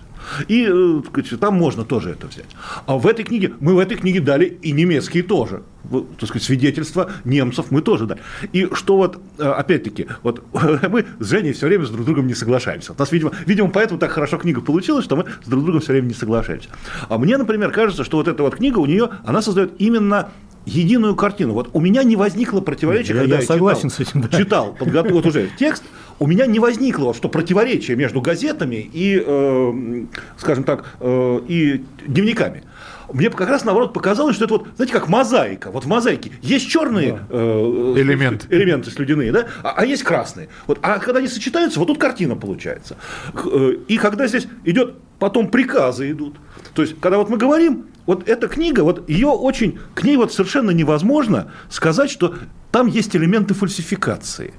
И 0.47 0.67
э, 0.69 1.37
там 1.37 1.55
можно 1.55 1.83
тоже 1.83 2.11
это 2.11 2.27
взять. 2.27 2.49
А 2.85 2.97
в 2.97 3.07
этой 3.07 3.25
книге, 3.25 3.53
мы 3.59 3.75
в 3.75 3.79
этой 3.79 3.97
книге 3.97 4.19
дали 4.19 4.45
и 4.45 4.71
немецкие 4.71 5.23
тоже 5.23 5.63
так 5.89 6.29
сказать, 6.29 6.43
свидетельства 6.43 7.11
немцев 7.23 7.67
мы 7.69 7.81
тоже 7.81 8.05
дали. 8.05 8.21
И 8.51 8.67
что 8.73 8.97
вот, 8.97 9.21
э, 9.37 9.43
опять-таки, 9.43 10.07
вот 10.21 10.43
мы 10.89 11.05
с 11.19 11.29
Женей 11.29 11.53
все 11.53 11.67
время 11.67 11.85
с 11.85 11.89
друг 11.89 12.05
другом 12.05 12.27
не 12.27 12.33
соглашаемся. 12.33 12.93
У 12.93 12.95
нас, 12.97 13.11
видимо, 13.11 13.31
видимо, 13.45 13.69
поэтому 13.69 13.99
так 13.99 14.11
хорошо 14.11 14.37
книга 14.37 14.61
получилась, 14.61 15.05
что 15.05 15.15
мы 15.15 15.25
с 15.43 15.47
друг 15.47 15.63
другом 15.63 15.81
все 15.81 15.91
время 15.93 16.07
не 16.07 16.13
соглашаемся. 16.13 16.69
А 17.09 17.17
мне, 17.17 17.37
например, 17.37 17.71
кажется, 17.71 18.03
что 18.03 18.17
вот 18.17 18.27
эта 18.27 18.43
вот 18.43 18.55
книга 18.55 18.79
у 18.79 18.85
нее, 18.85 19.09
она 19.25 19.41
создает 19.41 19.73
именно 19.79 20.29
единую 20.65 21.15
картину. 21.15 21.53
Вот 21.53 21.69
у 21.73 21.81
меня 21.81 22.03
не 22.03 22.15
возникло 22.15 22.61
противоречия, 22.61 23.13
я, 23.13 23.19
когда 23.19 23.35
я, 23.35 23.41
я 23.41 23.47
согласен 23.47 23.89
читал, 23.89 24.05
с 24.05 24.09
этим, 24.09 24.21
да. 24.21 24.37
читал 24.37 24.73
подготовил 24.73 25.17
вот 25.17 25.25
уже 25.25 25.49
текст, 25.57 25.83
у 26.19 26.27
меня 26.27 26.45
не 26.45 26.59
возникло, 26.59 27.13
что 27.13 27.27
противоречие 27.29 27.97
между 27.97 28.21
газетами 28.21 28.89
и, 28.93 29.21
э, 29.25 30.05
скажем 30.37 30.63
так, 30.63 30.85
э, 30.99 31.39
и 31.47 31.83
дневниками 32.07 32.63
мне 33.11 33.29
как 33.29 33.49
раз 33.49 33.65
наоборот 33.65 33.93
показалось, 33.93 34.35
что 34.35 34.45
это 34.45 34.55
вот, 34.55 34.67
знаете, 34.75 34.93
как 34.93 35.07
мозаика. 35.07 35.71
Вот 35.71 35.85
в 35.85 35.87
мозаике 35.87 36.31
есть 36.41 36.69
черные 36.69 37.13
да. 37.13 37.27
э, 37.29 37.93
элементы. 37.97 38.47
элементы 38.49 38.91
слюдяные, 38.91 39.31
да, 39.31 39.47
а, 39.63 39.73
а 39.77 39.85
есть 39.85 40.03
красные. 40.03 40.49
Вот, 40.67 40.79
а 40.81 40.99
когда 40.99 41.19
они 41.19 41.27
сочетаются, 41.27 41.79
вот 41.79 41.87
тут 41.87 41.97
картина 41.97 42.35
получается. 42.35 42.97
Э, 43.33 43.73
и 43.87 43.97
когда 43.97 44.27
здесь 44.27 44.47
идет, 44.63 44.95
потом 45.19 45.49
приказы 45.49 46.11
идут. 46.11 46.37
То 46.73 46.81
есть, 46.81 46.99
когда 46.99 47.17
вот 47.17 47.29
мы 47.29 47.37
говорим, 47.37 47.85
вот 48.05 48.27
эта 48.27 48.47
книга, 48.47 48.81
вот 48.81 49.09
ее 49.09 49.27
очень, 49.27 49.79
к 49.93 50.03
ней 50.03 50.17
вот 50.17 50.33
совершенно 50.33 50.71
невозможно 50.71 51.51
сказать, 51.69 52.09
что 52.09 52.35
там 52.71 52.87
есть 52.87 53.15
элементы 53.15 53.53
фальсификации. 53.53 54.53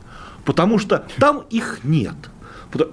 Потому 0.44 0.78
что 0.78 1.06
там 1.18 1.44
их 1.50 1.80
нет. 1.84 2.14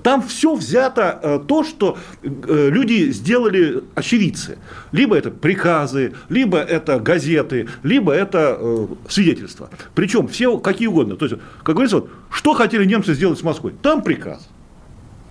Там 0.03 0.21
все 0.21 0.55
взято 0.55 1.19
э, 1.21 1.39
то, 1.47 1.63
что 1.63 1.97
э, 2.21 2.69
люди 2.69 3.11
сделали 3.11 3.83
очевидцы. 3.95 4.57
Либо 4.91 5.15
это 5.15 5.31
приказы, 5.31 6.13
либо 6.29 6.59
это 6.59 6.99
газеты, 6.99 7.67
либо 7.83 8.13
это 8.13 8.57
э, 8.59 8.87
свидетельства. 9.07 9.69
Причем 9.95 10.27
все 10.27 10.57
какие 10.57 10.87
угодно. 10.87 11.15
То 11.15 11.25
есть, 11.25 11.37
как 11.63 11.75
говорится, 11.75 11.97
вот, 11.97 12.09
что 12.29 12.53
хотели 12.53 12.85
немцы 12.85 13.13
сделать 13.13 13.39
с 13.39 13.43
Москвой? 13.43 13.73
Там 13.81 14.03
приказ. 14.03 14.47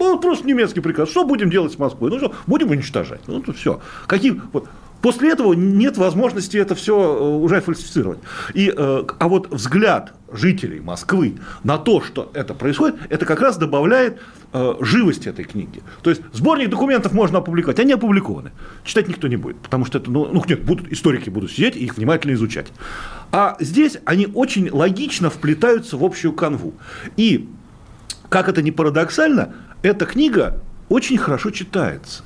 Ну, 0.00 0.19
просто 0.19 0.47
немецкий 0.47 0.80
приказ. 0.80 1.11
Что 1.11 1.25
будем 1.25 1.50
делать 1.50 1.73
с 1.73 1.78
Москвой? 1.78 2.11
Ну 2.11 2.19
что, 2.19 2.35
будем 2.47 2.71
уничтожать. 2.71 3.21
Ну, 3.26 3.42
то 3.42 3.52
все. 3.52 3.80
Какие, 4.07 4.40
вот, 4.52 4.66
После 5.02 5.30
этого 5.33 5.54
нет 5.54 5.97
возможности 5.97 6.57
это 6.57 6.75
все 6.75 6.97
э, 6.97 7.37
уже 7.37 7.61
фальсифицировать. 7.61 8.19
И, 8.54 8.73
э, 8.75 9.04
а 9.19 9.28
вот 9.28 9.50
взгляд 9.50 10.14
жителей 10.33 10.80
Москвы 10.80 11.37
на 11.64 11.78
то, 11.78 12.00
что 12.00 12.30
это 12.35 12.54
происходит, 12.54 12.97
это 13.09 13.25
как 13.25 13.40
раз 13.40 13.57
добавляет 13.57 14.21
э, 14.52 14.75
живости 14.80 15.28
этой 15.28 15.45
книги. 15.45 15.83
То 16.02 16.11
есть 16.11 16.23
сборник 16.33 16.69
документов 16.69 17.12
можно 17.12 17.38
опубликовать, 17.38 17.80
они 17.80 17.92
опубликованы. 17.92 18.52
Читать 18.85 19.09
никто 19.09 19.28
не 19.28 19.37
будет, 19.37 19.57
потому 19.59 19.85
что 19.87 19.99
это, 19.99 20.11
ну, 20.11 20.28
ну 20.33 20.45
нет, 20.47 20.64
будут, 20.64 20.92
историки 20.92 21.30
будут 21.30 21.50
сидеть 21.50 21.76
и 21.76 21.85
их 21.85 21.97
внимательно 21.97 22.35
изучать. 22.35 22.66
А 23.33 23.57
здесь 23.61 23.99
они 24.04 24.28
очень 24.35 24.71
логично 24.71 25.30
вплетаются 25.30 25.97
в 25.97 26.04
общую 26.04 26.33
канву. 26.33 26.75
И, 27.16 27.49
как 28.28 28.49
это 28.49 28.61
ни 28.61 28.71
парадоксально, 28.71 29.54
эта 29.83 30.04
книга 30.04 30.62
очень 30.88 31.16
хорошо 31.16 31.50
читается. 31.50 32.25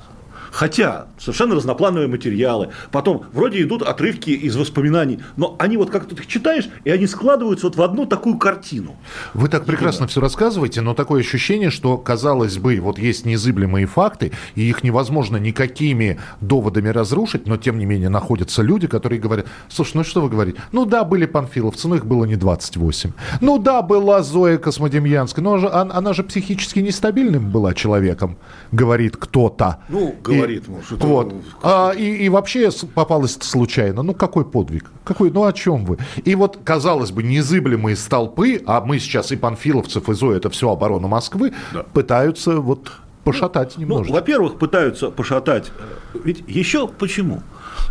Хотя 0.55 1.07
совершенно 1.19 1.57
разноплановые 1.57 2.07
материалы, 2.07 2.69
потом 2.93 3.25
вроде 3.33 3.61
идут 3.63 3.83
отрывки 3.83 4.31
из 4.31 4.55
воспоминаний, 4.55 5.19
но 5.37 5.57
они 5.59 5.77
вот 5.77 5.91
как-то 5.91 6.15
их 6.15 6.29
читаешь, 6.29 6.69
и 6.85 6.91
они 6.91 7.09
складываются 7.09 7.67
вот 7.67 7.75
в 7.75 7.83
одну 7.83 8.07
такую 8.07 8.39
картину. 8.39 8.95
Вы 9.35 9.49
так 9.49 9.65
прекрасно 9.65 10.07
все 10.07 10.21
рассказываете, 10.21 10.81
но 10.81 10.95
такое 10.95 11.23
ощущение, 11.23 11.71
что, 11.71 11.99
казалось 11.99 12.59
бы, 12.59 12.79
вот 12.79 13.01
есть 13.01 13.27
незыблемые 13.27 13.87
факты, 13.87 14.31
и 14.55 14.63
их 14.63 14.85
невозможно 14.85 15.39
никакими 15.39 16.21
доводами 16.41 16.89
разрушить, 16.89 17.49
но 17.49 17.57
тем 17.57 17.77
не 17.77 17.85
менее 17.85 18.09
находятся 18.09 18.63
люди, 18.63 18.87
которые 18.87 19.21
говорят, 19.21 19.47
слушай, 19.69 19.97
ну 19.97 20.05
что 20.05 20.21
вы 20.21 20.29
говорите? 20.29 20.61
Ну 20.71 20.85
да, 20.85 21.03
были 21.03 21.27
панфиловцы, 21.27 21.89
но 21.89 21.97
их 21.97 22.07
было 22.07 22.27
не 22.27 22.37
28. 22.37 23.11
Ну 23.41 23.59
да, 23.59 23.83
была 23.83 24.23
Зоя 24.23 24.59
Космодемьянская, 24.59 25.43
но 25.43 25.55
она, 25.55 25.95
она 25.97 26.13
же 26.13 26.23
психически 26.23 26.79
нестабильным 26.79 27.51
была 27.51 27.75
человеком, 27.75 28.37
говорит 28.71 29.17
кто-то. 29.17 29.79
Ну, 29.89 30.15
говорит 30.23 30.44
говорит. 30.45 30.69
Может, 30.69 31.03
вот. 31.03 31.35
А, 31.63 31.91
и, 31.91 32.05
и 32.05 32.29
вообще 32.29 32.71
попалось 32.95 33.37
случайно. 33.41 34.03
Ну, 34.03 34.15
какой 34.15 34.45
подвиг? 34.45 34.91
Какой, 35.05 35.31
ну, 35.31 35.45
о 35.45 35.53
чем 35.53 35.85
вы? 35.85 35.99
И 36.25 36.35
вот, 36.35 36.59
казалось 36.65 37.11
бы, 37.11 37.23
незыблемые 37.23 37.97
столпы, 37.97 38.63
а 38.67 38.81
мы 38.81 38.99
сейчас 38.99 39.33
и 39.33 39.37
панфиловцев, 39.37 40.09
и 40.09 40.15
Зоя, 40.15 40.37
это 40.37 40.51
все 40.51 40.71
оборона 40.71 41.09
Москвы, 41.09 41.53
да. 41.73 41.83
пытаются 41.83 42.61
вот 42.61 42.93
пошатать 43.25 43.75
ну, 43.77 43.83
немножко. 43.83 44.09
Ну, 44.09 44.15
во-первых, 44.15 44.59
пытаются 44.59 45.11
пошатать. 45.11 45.73
Ведь 46.13 46.45
еще 46.47 46.89
почему? 46.89 47.43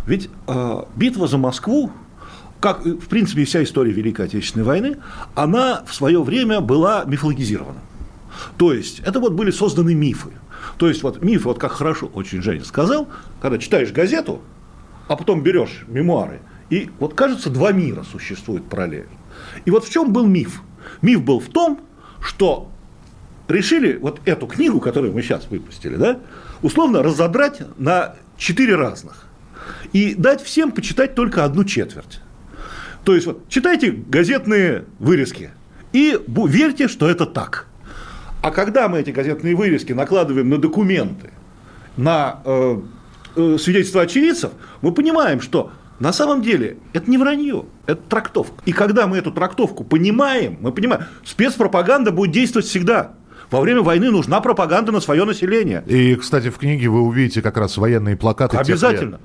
Ведь 0.06 0.30
э, 0.46 0.82
битва 0.96 1.26
за 1.26 1.38
Москву, 1.38 1.90
как, 2.60 2.84
в 2.84 3.08
принципе, 3.08 3.44
вся 3.44 3.62
история 3.62 3.92
Великой 3.92 4.26
Отечественной 4.26 4.64
войны, 4.64 4.96
она 5.34 5.82
в 5.86 5.94
свое 5.94 6.22
время 6.22 6.60
была 6.60 7.04
мифологизирована. 7.04 7.78
То 8.56 8.72
есть, 8.72 9.00
это 9.00 9.20
вот 9.20 9.32
были 9.32 9.50
созданы 9.50 9.94
мифы. 9.94 10.30
То 10.78 10.88
есть 10.88 11.02
вот 11.02 11.22
миф, 11.22 11.44
вот 11.44 11.58
как 11.58 11.72
хорошо 11.72 12.06
очень 12.06 12.42
Женя 12.42 12.64
сказал, 12.64 13.08
когда 13.40 13.58
читаешь 13.58 13.92
газету, 13.92 14.42
а 15.08 15.16
потом 15.16 15.42
берешь 15.42 15.84
мемуары, 15.86 16.40
и 16.70 16.90
вот 16.98 17.14
кажется, 17.14 17.50
два 17.50 17.72
мира 17.72 18.02
существуют 18.02 18.68
параллельно. 18.68 19.10
И 19.64 19.70
вот 19.70 19.84
в 19.84 19.90
чем 19.90 20.12
был 20.12 20.26
миф? 20.26 20.62
Миф 21.02 21.22
был 21.22 21.40
в 21.40 21.48
том, 21.48 21.80
что 22.20 22.70
решили 23.48 23.96
вот 23.96 24.20
эту 24.24 24.46
книгу, 24.46 24.80
которую 24.80 25.12
мы 25.12 25.22
сейчас 25.22 25.48
выпустили, 25.50 25.96
да, 25.96 26.20
условно 26.62 27.02
разодрать 27.02 27.62
на 27.78 28.16
четыре 28.36 28.76
разных. 28.76 29.26
И 29.92 30.14
дать 30.14 30.42
всем 30.42 30.72
почитать 30.72 31.14
только 31.14 31.44
одну 31.44 31.64
четверть. 31.64 32.20
То 33.04 33.14
есть 33.14 33.26
вот 33.26 33.48
читайте 33.48 33.90
газетные 33.90 34.84
вырезки 34.98 35.50
и 35.92 36.18
верьте, 36.26 36.88
что 36.88 37.08
это 37.08 37.26
так. 37.26 37.66
А 38.44 38.50
когда 38.50 38.88
мы 38.88 39.00
эти 39.00 39.08
газетные 39.08 39.56
вырезки 39.56 39.94
накладываем 39.94 40.50
на 40.50 40.58
документы, 40.58 41.30
на 41.96 42.40
э, 42.44 42.78
э, 43.36 43.56
свидетельства 43.58 44.02
очевидцев, 44.02 44.50
мы 44.82 44.92
понимаем, 44.92 45.40
что 45.40 45.72
на 45.98 46.12
самом 46.12 46.42
деле 46.42 46.76
это 46.92 47.10
не 47.10 47.16
вранье, 47.16 47.64
это 47.86 48.02
трактовка. 48.06 48.56
И 48.66 48.72
когда 48.72 49.06
мы 49.06 49.16
эту 49.16 49.32
трактовку 49.32 49.82
понимаем, 49.82 50.58
мы 50.60 50.72
понимаем, 50.72 51.04
спецпропаганда 51.24 52.12
будет 52.12 52.32
действовать 52.32 52.66
всегда. 52.66 53.12
Во 53.50 53.62
время 53.62 53.80
войны 53.80 54.10
нужна 54.10 54.42
пропаганда 54.42 54.92
на 54.92 55.00
свое 55.00 55.24
население. 55.24 55.82
И, 55.86 56.14
кстати, 56.14 56.50
в 56.50 56.58
книге 56.58 56.88
вы 56.88 57.00
увидите 57.00 57.40
как 57.40 57.56
раз 57.56 57.78
военные 57.78 58.18
плакаты. 58.18 58.58
Обязательно. 58.58 59.20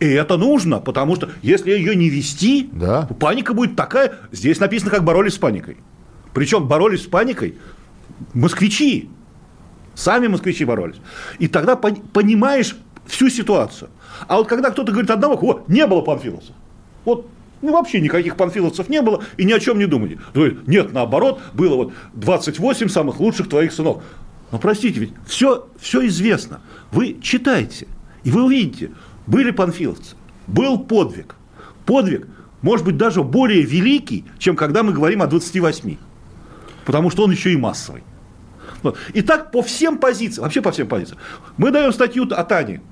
И 0.00 0.06
это 0.06 0.36
нужно, 0.36 0.80
потому 0.80 1.14
что 1.14 1.28
если 1.42 1.70
ее 1.70 1.94
не 1.94 2.08
вести, 2.08 2.70
да. 2.72 3.08
паника 3.20 3.54
будет 3.54 3.76
такая. 3.76 4.14
Здесь 4.32 4.58
написано, 4.58 4.90
как 4.90 5.04
боролись 5.04 5.34
с 5.34 5.38
паникой. 5.38 5.76
Причем 6.34 6.66
боролись 6.66 7.04
с 7.04 7.06
паникой 7.06 7.54
москвичи. 8.32 9.08
Сами 9.94 10.26
москвичи 10.26 10.64
боролись. 10.64 10.96
И 11.38 11.48
тогда 11.48 11.76
понимаешь 11.76 12.76
всю 13.06 13.28
ситуацию. 13.28 13.90
А 14.26 14.36
вот 14.36 14.48
когда 14.48 14.70
кто-то 14.70 14.92
говорит 14.92 15.10
одного, 15.10 15.36
вот, 15.36 15.68
не 15.68 15.86
было 15.86 16.00
панфиловцев. 16.00 16.54
Вот 17.04 17.28
ну, 17.64 17.72
вообще 17.72 18.00
никаких 18.00 18.36
панфиловцев 18.36 18.90
не 18.90 19.00
было, 19.00 19.24
и 19.38 19.44
ни 19.44 19.52
о 19.52 19.58
чем 19.58 19.78
не 19.78 19.86
думали. 19.86 20.18
Нет, 20.66 20.92
наоборот, 20.92 21.40
было 21.54 21.76
вот 21.76 21.92
28 22.12 22.88
самых 22.88 23.20
лучших 23.20 23.48
твоих 23.48 23.72
сынов. 23.72 24.02
Но 24.52 24.58
простите, 24.58 25.00
ведь 25.00 25.12
все, 25.26 25.66
все 25.80 26.06
известно. 26.06 26.60
Вы 26.92 27.18
читайте, 27.22 27.86
и 28.22 28.30
вы 28.30 28.44
увидите, 28.44 28.90
были 29.26 29.50
панфиловцы, 29.50 30.14
был 30.46 30.78
подвиг. 30.78 31.36
Подвиг, 31.86 32.28
может 32.60 32.84
быть, 32.84 32.98
даже 32.98 33.22
более 33.22 33.62
великий, 33.62 34.26
чем 34.38 34.56
когда 34.56 34.82
мы 34.82 34.92
говорим 34.92 35.22
о 35.22 35.26
28. 35.26 35.96
Потому 36.84 37.10
что 37.10 37.24
он 37.24 37.30
еще 37.30 37.52
и 37.52 37.56
массовый. 37.56 38.02
И 39.14 39.22
так 39.22 39.50
по 39.50 39.62
всем 39.62 39.98
позициям, 39.98 40.44
вообще 40.44 40.60
по 40.60 40.70
всем 40.70 40.86
позициям. 40.86 41.18
Мы 41.56 41.70
даем 41.70 41.92
статью 41.92 42.28
о 42.30 42.44
Тане, 42.44 42.82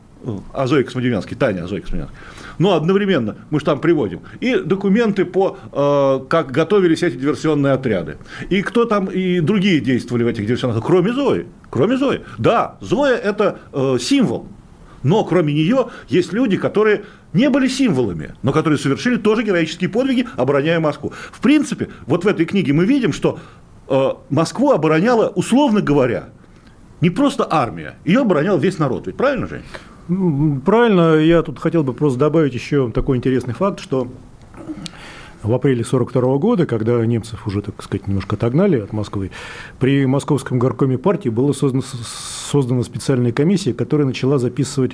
о 0.52 0.66
Зое 0.66 0.84
Космодемьянской, 0.84 1.36
Таня 1.36 1.64
о 1.64 1.68
Зое 1.68 1.82
Космодемьянской. 1.82 2.18
Но 2.58 2.74
одновременно 2.74 3.36
мы 3.50 3.58
же 3.58 3.64
там 3.64 3.80
приводим. 3.80 4.20
И 4.40 4.56
документы 4.56 5.24
по, 5.24 5.58
э, 5.72 6.24
как 6.28 6.50
готовились 6.50 7.02
эти 7.02 7.16
диверсионные 7.16 7.72
отряды. 7.72 8.18
И 8.50 8.62
кто 8.62 8.84
там, 8.84 9.06
и 9.06 9.40
другие 9.40 9.80
действовали 9.80 10.24
в 10.24 10.26
этих 10.26 10.46
диверсионных 10.46 10.84
кроме 10.84 11.12
Зои. 11.12 11.46
Кроме 11.70 11.96
Зои. 11.96 12.22
Да, 12.38 12.76
Зоя– 12.80 13.16
это 13.24 13.58
э, 13.72 13.98
символ. 14.00 14.46
Но 15.02 15.24
кроме 15.24 15.52
нее 15.52 15.88
есть 16.08 16.32
люди, 16.32 16.56
которые 16.56 17.04
не 17.32 17.48
были 17.50 17.66
символами, 17.66 18.34
но 18.42 18.52
которые 18.52 18.78
совершили 18.78 19.16
тоже 19.16 19.42
героические 19.42 19.90
подвиги, 19.90 20.28
обороняя 20.36 20.78
Москву. 20.80 21.12
В 21.32 21.40
принципе, 21.40 21.88
вот 22.06 22.24
в 22.24 22.28
этой 22.28 22.46
книге 22.46 22.72
мы 22.72 22.84
видим, 22.84 23.12
что 23.12 23.38
э, 23.38 23.61
Москву 24.30 24.70
обороняла, 24.72 25.28
условно 25.28 25.80
говоря, 25.80 26.28
не 27.00 27.10
просто 27.10 27.46
армия, 27.50 27.96
ее 28.04 28.20
оборонял 28.20 28.58
весь 28.58 28.78
народ. 28.78 29.06
Ведь 29.06 29.16
правильно, 29.16 29.46
Жень? 29.46 30.60
Правильно, 30.64 31.16
я 31.16 31.42
тут 31.42 31.58
хотел 31.58 31.82
бы 31.84 31.92
просто 31.92 32.18
добавить 32.18 32.54
еще 32.54 32.90
такой 32.90 33.16
интересный 33.16 33.54
факт, 33.54 33.80
что 33.80 34.08
в 35.42 35.52
апреле 35.52 35.82
1942 35.82 36.38
года, 36.38 36.66
когда 36.66 37.04
немцев 37.04 37.46
уже, 37.46 37.62
так 37.62 37.82
сказать, 37.82 38.06
немножко 38.06 38.36
отогнали 38.36 38.80
от 38.80 38.92
Москвы, 38.92 39.30
при 39.78 40.06
Московском 40.06 40.58
горкоме 40.58 40.98
партии 40.98 41.28
была 41.28 41.52
создана, 41.52 41.82
создана 41.82 42.82
специальная 42.82 43.32
комиссия, 43.32 43.74
которая 43.74 44.06
начала 44.06 44.38
записывать 44.38 44.92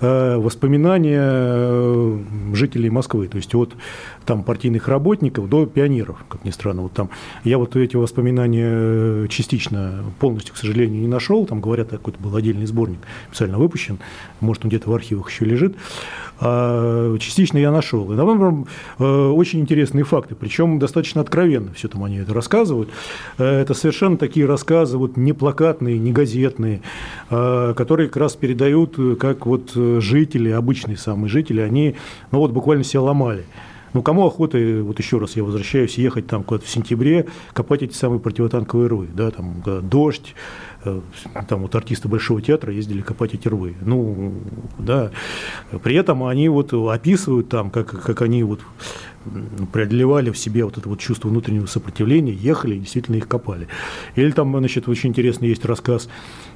э, 0.00 0.36
воспоминания 0.36 1.20
э, 1.22 2.18
жителей 2.54 2.90
Москвы, 2.90 3.28
то 3.28 3.36
есть 3.36 3.54
от 3.54 3.74
там, 4.26 4.44
партийных 4.44 4.88
работников 4.88 5.48
до 5.48 5.66
пионеров, 5.66 6.24
как 6.28 6.44
ни 6.44 6.50
странно. 6.50 6.82
Вот 6.82 6.92
там, 6.92 7.10
я 7.44 7.58
вот 7.58 7.74
эти 7.76 7.96
воспоминания 7.96 8.68
э, 8.70 9.26
частично, 9.28 10.04
полностью, 10.20 10.54
к 10.54 10.58
сожалению, 10.58 11.00
не 11.00 11.08
нашел, 11.08 11.46
там, 11.46 11.60
говорят, 11.60 11.90
какой-то 11.90 12.20
был 12.20 12.34
отдельный 12.36 12.66
сборник 12.66 13.00
специально 13.28 13.58
выпущен, 13.58 13.98
может, 14.40 14.64
он 14.64 14.68
где-то 14.68 14.90
в 14.90 14.94
архивах 14.94 15.30
еще 15.30 15.44
лежит 15.44 15.76
частично 16.40 17.58
я 17.58 17.70
нашел. 17.70 18.10
И 18.12 18.16
там 18.16 18.66
э, 18.98 19.04
очень 19.04 19.60
интересные 19.60 20.04
факты, 20.04 20.34
причем 20.34 20.78
достаточно 20.78 21.20
откровенно 21.20 21.72
все 21.74 21.88
там 21.88 22.04
они 22.04 22.16
это 22.16 22.32
рассказывают. 22.32 22.88
Э, 23.38 23.44
это 23.44 23.74
совершенно 23.74 24.16
такие 24.16 24.46
рассказы, 24.46 24.96
вот 24.96 25.16
не 25.16 25.32
плакатные, 25.32 25.98
не 25.98 26.12
газетные, 26.12 26.80
а, 27.28 27.74
которые 27.74 28.08
как 28.08 28.16
раз 28.16 28.36
передают, 28.36 28.96
как 29.18 29.46
вот 29.46 29.72
жители, 29.74 30.50
обычные 30.50 30.96
самые 30.96 31.28
жители, 31.28 31.60
они 31.60 31.96
ну 32.32 32.38
вот 32.38 32.52
буквально 32.52 32.84
себя 32.84 33.02
ломали. 33.02 33.44
Ну, 33.92 34.02
кому 34.02 34.26
охота, 34.26 34.58
вот 34.82 34.98
еще 34.98 35.18
раз 35.18 35.36
я 35.36 35.44
возвращаюсь, 35.44 35.98
ехать 35.98 36.26
там 36.26 36.44
куда-то 36.44 36.66
в 36.66 36.70
сентябре, 36.70 37.26
копать 37.52 37.82
эти 37.82 37.94
самые 37.94 38.20
противотанковые 38.20 38.88
рвы, 38.88 39.08
да, 39.12 39.30
там 39.30 39.62
дождь, 39.82 40.34
э, 40.84 41.00
там 41.48 41.62
вот 41.62 41.74
артисты 41.74 42.08
Большого 42.08 42.40
театра 42.40 42.72
ездили 42.72 43.02
копать 43.02 43.34
эти 43.34 43.48
рвы. 43.48 43.74
Ну, 43.80 44.34
да, 44.78 45.10
при 45.82 45.96
этом 45.96 46.24
они 46.24 46.48
вот 46.48 46.72
описывают 46.72 47.48
там, 47.48 47.70
как, 47.70 47.88
как 47.88 48.22
они 48.22 48.44
вот 48.44 48.60
преодолевали 49.72 50.30
в 50.30 50.38
себе 50.38 50.64
вот 50.64 50.78
это 50.78 50.88
вот 50.88 51.00
чувство 51.00 51.28
внутреннего 51.28 51.66
сопротивления, 51.66 52.32
ехали 52.32 52.76
и 52.76 52.80
действительно 52.80 53.16
их 53.16 53.28
копали. 53.28 53.66
Или 54.14 54.30
там, 54.30 54.56
значит, 54.56 54.88
очень 54.88 55.10
интересный 55.10 55.48
есть 55.48 55.64
рассказ 55.64 56.08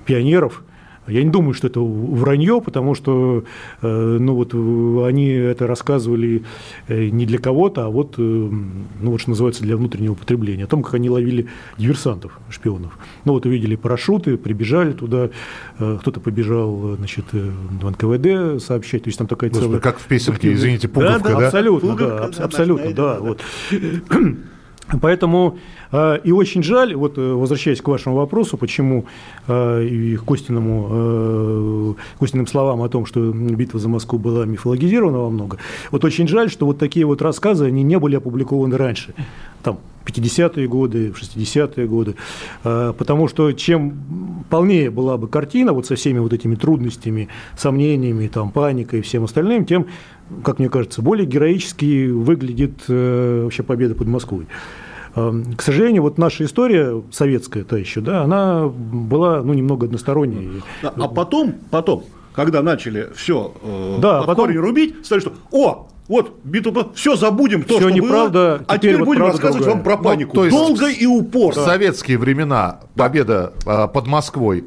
пионеров– 0.06 0.62
я 1.06 1.22
не 1.22 1.30
думаю, 1.30 1.54
что 1.54 1.66
это 1.66 1.80
вранье, 1.80 2.60
потому 2.60 2.94
что 2.94 3.44
э, 3.82 4.16
ну 4.20 4.34
вот, 4.34 4.54
они 5.06 5.28
это 5.28 5.66
рассказывали 5.66 6.44
э, 6.88 7.08
не 7.08 7.26
для 7.26 7.38
кого-то, 7.38 7.86
а 7.86 7.88
вот, 7.90 8.14
э, 8.18 8.22
ну 8.22 9.10
вот 9.10 9.20
что 9.20 9.30
называется, 9.30 9.62
для 9.62 9.76
внутреннего 9.76 10.14
потребления, 10.14 10.64
о 10.64 10.66
том, 10.66 10.82
как 10.82 10.94
они 10.94 11.10
ловили 11.10 11.48
диверсантов, 11.78 12.38
шпионов. 12.48 12.98
Ну 13.24 13.32
вот 13.32 13.46
увидели 13.46 13.76
парашюты, 13.76 14.36
прибежали 14.36 14.92
туда, 14.92 15.30
кто-то 15.76 16.20
побежал 16.20 16.96
значит, 16.96 17.26
в 17.32 17.90
НКВД 17.90 18.62
сообщать, 18.62 19.04
то 19.04 19.08
есть 19.08 19.18
там 19.18 19.26
такая 19.26 19.50
Господи, 19.50 19.66
целая... 19.66 19.80
как 19.80 19.98
в 19.98 20.06
песенке, 20.06 20.52
извините, 20.52 20.88
пуговка, 20.88 21.28
да? 21.28 21.34
да? 21.34 21.40
да? 21.40 21.46
Абсолютно, 21.46 21.90
пуговка, 21.90 22.30
да, 22.36 22.44
абсолютно, 22.44 22.92
да. 22.92 23.20
Вот. 23.20 23.40
Поэтому 25.00 25.58
и 26.24 26.32
очень 26.32 26.62
жаль, 26.62 26.94
вот 26.94 27.18
э, 27.18 27.20
возвращаясь 27.20 27.80
к 27.80 27.88
вашему 27.88 28.16
вопросу, 28.16 28.56
почему 28.56 29.06
э, 29.46 29.84
и 29.84 30.16
к 30.16 30.24
Костиному, 30.24 31.96
Костиным 32.18 32.46
словам 32.46 32.82
о 32.82 32.88
том, 32.88 33.06
что 33.06 33.32
битва 33.32 33.80
за 33.80 33.88
Москву 33.88 34.18
была 34.18 34.46
мифологизирована 34.46 35.18
во 35.18 35.30
много, 35.30 35.58
вот 35.90 36.04
очень 36.04 36.28
жаль, 36.28 36.50
что 36.50 36.66
вот 36.66 36.78
такие 36.78 37.06
вот 37.06 37.22
рассказы, 37.22 37.66
они 37.66 37.82
не 37.82 37.98
были 37.98 38.16
опубликованы 38.16 38.76
раньше, 38.76 39.14
там, 39.62 39.78
50-е 40.06 40.68
годы, 40.68 41.14
60-е 41.18 41.86
годы, 41.86 42.14
потому 42.62 43.26
что 43.26 43.52
чем 43.52 44.44
полнее 44.50 44.90
была 44.90 45.16
бы 45.16 45.28
картина 45.28 45.72
вот 45.72 45.86
со 45.86 45.94
всеми 45.94 46.18
вот 46.18 46.34
этими 46.34 46.56
трудностями, 46.56 47.28
сомнениями, 47.56 48.26
там, 48.28 48.50
паникой 48.50 48.98
и 48.98 49.02
всем 49.02 49.24
остальным, 49.24 49.64
тем 49.64 49.86
как 50.42 50.58
мне 50.58 50.68
кажется, 50.68 51.02
более 51.02 51.26
героически 51.26 52.08
выглядит 52.08 52.84
э, 52.88 53.42
вообще 53.44 53.62
победа 53.62 53.94
под 53.94 54.08
Москвой. 54.08 54.46
Эм, 55.16 55.54
к 55.54 55.62
сожалению, 55.62 56.02
вот 56.02 56.18
наша 56.18 56.44
история 56.44 57.02
советская, 57.12 57.64
та 57.64 57.76
еще, 57.76 58.00
да, 58.00 58.22
она 58.22 58.66
была 58.66 59.42
ну, 59.42 59.54
немного 59.54 59.86
односторонней. 59.86 60.62
А, 60.82 60.92
а 60.96 61.08
потом, 61.08 61.54
потом, 61.70 62.04
когда 62.34 62.62
начали 62.62 63.10
все 63.14 63.54
э, 63.62 63.98
да, 64.00 64.22
потом... 64.22 64.50
рубить, 64.58 65.06
сказали, 65.06 65.20
что 65.20 65.32
«О, 65.52 65.88
вот, 66.08 66.34
битва, 66.42 66.92
все 66.94 67.16
забудем, 67.16 67.62
то, 67.62 67.78
все 67.78 67.88
что 67.88 67.90
неправда, 67.90 68.56
было, 68.58 68.64
а 68.68 68.78
теперь 68.78 68.98
вот 68.98 69.06
будем 69.06 69.22
рассказывать 69.22 69.64
другая. 69.64 69.74
вам 69.74 69.84
про 69.84 69.96
ну, 69.96 70.02
панику. 70.02 70.30
Ну, 70.34 70.40
то 70.40 70.44
есть 70.44 70.56
Долго 70.56 70.88
и 70.88 71.06
упорно. 71.06 71.62
В 71.62 71.64
советские 71.64 72.18
времена 72.18 72.80
победа 72.96 73.52
да. 73.64 73.86
под 73.86 74.06
Москвой 74.06 74.64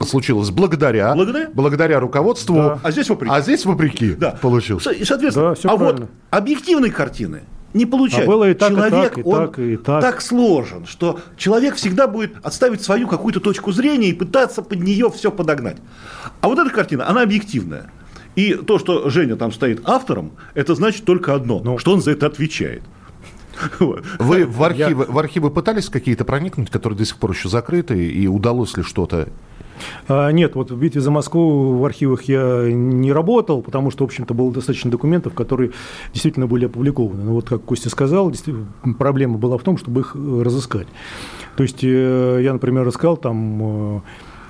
случилось 0.00 0.50
благодаря, 0.50 1.14
благодаря? 1.14 1.50
благодаря 1.52 2.00
руководству. 2.00 2.56
Да. 2.56 2.78
А 2.82 2.90
здесь 2.90 3.08
вопреки. 3.10 3.34
А 3.34 3.40
здесь 3.40 3.64
вопреки 3.66 4.12
да. 4.12 4.38
получилось. 4.40 4.86
И, 4.98 5.04
соответственно, 5.04 5.54
да, 5.54 5.70
а 5.70 5.76
правильно. 5.76 6.00
вот 6.00 6.10
объективной 6.30 6.90
картины 6.90 7.42
не 7.74 7.86
получается. 7.86 8.24
А 8.24 8.26
было 8.26 8.50
и 8.50 8.54
так, 8.54 8.70
человек, 8.70 9.12
и 9.12 9.16
так, 9.16 9.18
и 9.18 9.22
он 9.22 9.46
так, 9.46 9.58
и 9.58 9.76
так. 9.76 10.00
так 10.00 10.20
сложен, 10.22 10.86
что 10.86 11.20
человек 11.36 11.74
всегда 11.74 12.06
будет 12.06 12.34
отставить 12.42 12.82
свою 12.82 13.08
какую-то 13.08 13.40
точку 13.40 13.72
зрения 13.72 14.08
и 14.08 14.12
пытаться 14.12 14.62
под 14.62 14.80
нее 14.80 15.10
все 15.10 15.30
подогнать. 15.30 15.76
А 16.40 16.48
вот 16.48 16.58
эта 16.58 16.70
картина, 16.70 17.08
она 17.08 17.22
объективная. 17.22 17.90
И 18.36 18.54
то, 18.54 18.78
что 18.78 19.10
Женя 19.10 19.36
там 19.36 19.52
стоит 19.52 19.82
автором, 19.84 20.32
это 20.54 20.74
значит 20.74 21.04
только 21.04 21.34
одно, 21.34 21.60
ну, 21.60 21.78
что 21.78 21.92
он 21.92 22.00
за 22.00 22.12
это 22.12 22.26
отвечает. 22.26 22.82
Вы 23.80 24.46
в 24.46 24.62
архивы, 24.62 25.06
в 25.08 25.18
архивы 25.18 25.50
пытались 25.50 25.88
какие-то 25.88 26.24
проникнуть, 26.24 26.70
которые 26.70 26.96
до 26.96 27.04
сих 27.04 27.16
пор 27.16 27.32
еще 27.32 27.48
закрыты, 27.48 28.06
и 28.06 28.26
удалось 28.28 28.76
ли 28.76 28.82
что-то 28.82 29.28
нет, 30.08 30.54
вот 30.54 30.70
в 30.70 30.78
битве 30.78 31.00
за 31.00 31.10
Москву 31.10 31.78
в 31.78 31.84
архивах 31.84 32.22
я 32.24 32.70
не 32.70 33.12
работал, 33.12 33.62
потому 33.62 33.90
что, 33.90 34.04
в 34.04 34.08
общем-то, 34.08 34.34
было 34.34 34.52
достаточно 34.52 34.90
документов, 34.90 35.34
которые 35.34 35.72
действительно 36.12 36.46
были 36.46 36.66
опубликованы. 36.66 37.24
Но 37.24 37.32
вот, 37.32 37.48
как 37.48 37.62
Костя 37.62 37.90
сказал, 37.90 38.32
проблема 38.98 39.38
была 39.38 39.58
в 39.58 39.62
том, 39.62 39.76
чтобы 39.76 40.00
их 40.00 40.14
разыскать. 40.14 40.88
То 41.58 41.62
есть 41.62 41.82
э, 41.82 42.40
я, 42.42 42.52
например, 42.52 42.88
искал 42.88 43.16
там 43.16 43.62
э, 43.62 44.00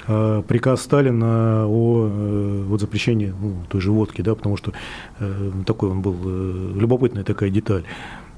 э, 0.08 0.42
приказ 0.46 0.82
Сталина 0.82 1.66
о 1.66 2.06
вот, 2.68 2.80
запрещении 2.82 3.32
ну, 3.40 3.54
той 3.68 3.80
же 3.80 3.92
водки, 3.92 4.20
да, 4.20 4.34
потому 4.34 4.58
что 4.58 4.72
такой 5.66 5.88
он 5.88 6.02
был, 6.02 6.14
любопытная 6.74 7.24
такая 7.24 7.48
деталь 7.48 7.84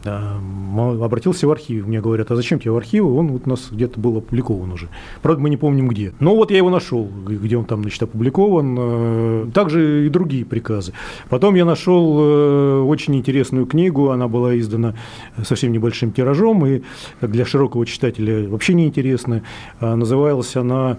обратился 0.05 1.47
в 1.47 1.51
архив. 1.51 1.87
Мне 1.87 2.01
говорят, 2.01 2.31
а 2.31 2.37
зачем 2.37 2.59
тебе 2.59 2.73
в 2.73 2.77
архивы? 2.77 3.15
Он 3.15 3.29
вот 3.29 3.43
у 3.47 3.51
нас 3.51 3.69
где-то 3.71 4.01
был 4.01 4.19
опубликован 4.19 4.73
уже. 4.73 4.89
Правда, 5.23 5.43
мы 5.43 5.51
не 5.51 5.57
помним 5.57 5.89
где. 5.89 6.13
Но 6.21 6.35
вот 6.35 6.51
я 6.51 6.59
его 6.59 6.71
нашел, 6.71 7.09
где 7.27 7.57
он 7.57 7.65
там, 7.65 7.83
значит, 7.83 8.03
опубликован. 8.03 8.77
Э, 8.79 9.47
также 9.53 10.07
и 10.07 10.09
другие 10.09 10.45
приказы. 10.45 10.93
Потом 11.29 11.55
я 11.55 11.65
нашел 11.65 12.19
э, 12.19 12.83
очень 12.83 13.17
интересную 13.17 13.67
книгу. 13.67 14.11
Она 14.11 14.29
была 14.29 14.59
издана 14.59 14.95
совсем 15.43 15.73
небольшим 15.73 16.13
тиражом 16.13 16.65
и 16.67 16.83
для 17.21 17.45
широкого 17.45 17.85
читателя 17.87 18.49
вообще 18.49 18.75
неинтересная. 18.75 19.43
Называлась 19.81 20.57
она 20.57 20.99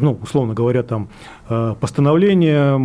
ну, 0.00 0.18
условно 0.22 0.54
говоря, 0.54 0.82
там 0.82 1.08
э, 1.48 1.74
постановление 1.80 2.76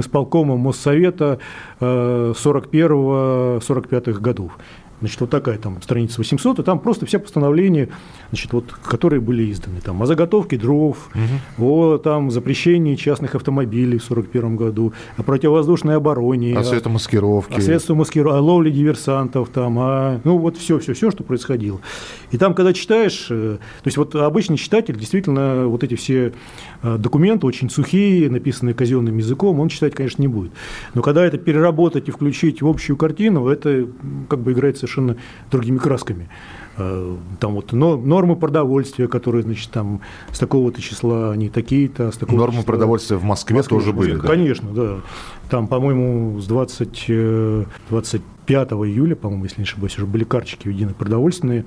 исполкома 0.00 0.56
Моссовета 0.56 1.38
41-45 1.80 4.10
э, 4.10 4.12
годов. 4.12 4.52
Значит, 5.00 5.20
вот 5.20 5.30
такая 5.30 5.58
там 5.58 5.80
страница 5.82 6.18
800, 6.18 6.58
и 6.58 6.62
там 6.62 6.78
просто 6.78 7.06
все 7.06 7.18
постановления, 7.18 7.88
значит, 8.28 8.52
вот, 8.52 8.72
которые 8.72 9.20
были 9.20 9.50
изданы. 9.50 9.80
Там 9.80 10.02
о 10.02 10.06
заготовке 10.06 10.56
дров, 10.56 11.08
угу. 11.14 11.64
о 11.64 11.98
там, 11.98 12.30
запрещении 12.30 12.94
частных 12.96 13.34
автомобилей 13.34 13.98
в 13.98 14.04
1941 14.10 14.56
году, 14.56 14.92
о 15.16 15.22
противовоздушной 15.22 15.96
обороне. 15.96 16.56
О 16.56 16.62
средствах 16.62 16.94
маскировки. 16.94 17.58
О 17.58 17.60
средствах 17.60 17.98
маскировки, 17.98 18.36
о 18.36 18.40
ловле 18.40 18.70
диверсантов, 18.70 19.48
там, 19.48 19.78
о, 19.78 20.20
ну 20.24 20.36
вот 20.36 20.58
все, 20.58 20.78
все, 20.78 20.92
все, 20.92 21.10
что 21.10 21.24
происходило. 21.24 21.80
И 22.30 22.36
там, 22.36 22.54
когда 22.54 22.72
читаешь, 22.72 23.28
э, 23.30 23.58
то 23.58 23.86
есть 23.86 23.96
вот 23.96 24.14
обычный 24.14 24.56
читатель 24.56 24.96
действительно 24.96 25.66
вот 25.66 25.82
эти 25.82 25.94
все 25.94 26.32
э, 26.82 26.96
документы 26.98 27.46
очень 27.46 27.70
сухие, 27.70 28.30
написанные 28.30 28.74
казенным 28.74 29.16
языком, 29.16 29.60
он 29.60 29.68
читать, 29.68 29.94
конечно, 29.94 30.20
не 30.20 30.28
будет. 30.28 30.52
Но 30.94 31.02
когда 31.02 31.24
это 31.24 31.38
переработать 31.38 32.08
и 32.08 32.10
включить 32.10 32.62
в 32.62 32.68
общую 32.68 32.96
картину, 32.96 33.48
это 33.48 33.88
как 34.28 34.40
бы 34.40 34.52
играет 34.52 34.76
совершенно 34.76 34.89
другими 35.50 35.78
красками. 35.78 36.28
Э, 36.80 37.16
там 37.38 37.54
вот 37.54 37.72
нормы 37.72 38.36
продовольствия, 38.36 39.08
которые, 39.08 39.42
значит, 39.42 39.70
там 39.70 40.00
с 40.32 40.38
такого-то 40.38 40.80
числа 40.80 41.32
они 41.32 41.48
такие-то, 41.48 42.10
с 42.10 42.16
такого 42.16 42.38
Нормы 42.38 42.58
числа... 42.58 42.66
продовольствия 42.66 43.16
в 43.16 43.24
Москве, 43.24 43.54
в 43.54 43.58
Москве 43.58 43.78
тоже 43.78 43.92
были. 43.92 44.16
Да? 44.16 44.26
Конечно, 44.26 44.70
да. 44.70 44.96
Там, 45.50 45.66
по-моему, 45.66 46.40
с 46.40 46.46
20, 46.46 47.06
25 47.90 48.72
июля, 48.72 49.16
по-моему, 49.16 49.44
если 49.44 49.60
не 49.60 49.64
ошибаюсь, 49.64 49.96
уже 49.96 50.06
были 50.06 50.24
карточки 50.24 50.68
введены 50.68 50.94
продовольственные. 50.94 51.64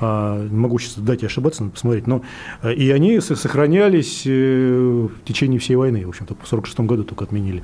А, 0.00 0.48
могу 0.50 0.78
сейчас 0.78 0.98
дать 0.98 1.22
и 1.22 1.26
ошибаться, 1.26 1.62
надо 1.62 1.74
посмотреть. 1.74 2.06
Но, 2.06 2.22
э, 2.62 2.72
и 2.72 2.90
они 2.90 3.20
сохранялись 3.20 4.24
в 4.24 5.10
течение 5.24 5.60
всей 5.60 5.76
войны. 5.76 6.06
В 6.06 6.08
общем-то, 6.08 6.34
в 6.34 6.38
1946 6.38 6.80
году 6.80 7.04
только 7.04 7.24
отменили. 7.24 7.62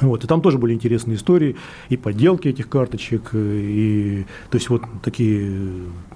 Вот, 0.00 0.24
и 0.24 0.26
там 0.26 0.40
тоже 0.40 0.58
были 0.58 0.72
интересные 0.72 1.16
истории, 1.16 1.56
и 1.88 1.96
подделки 1.96 2.48
этих 2.48 2.68
карточек, 2.68 3.30
и 3.34 4.24
то 4.50 4.56
есть 4.56 4.70
вот 4.70 4.82
такие 5.02 5.52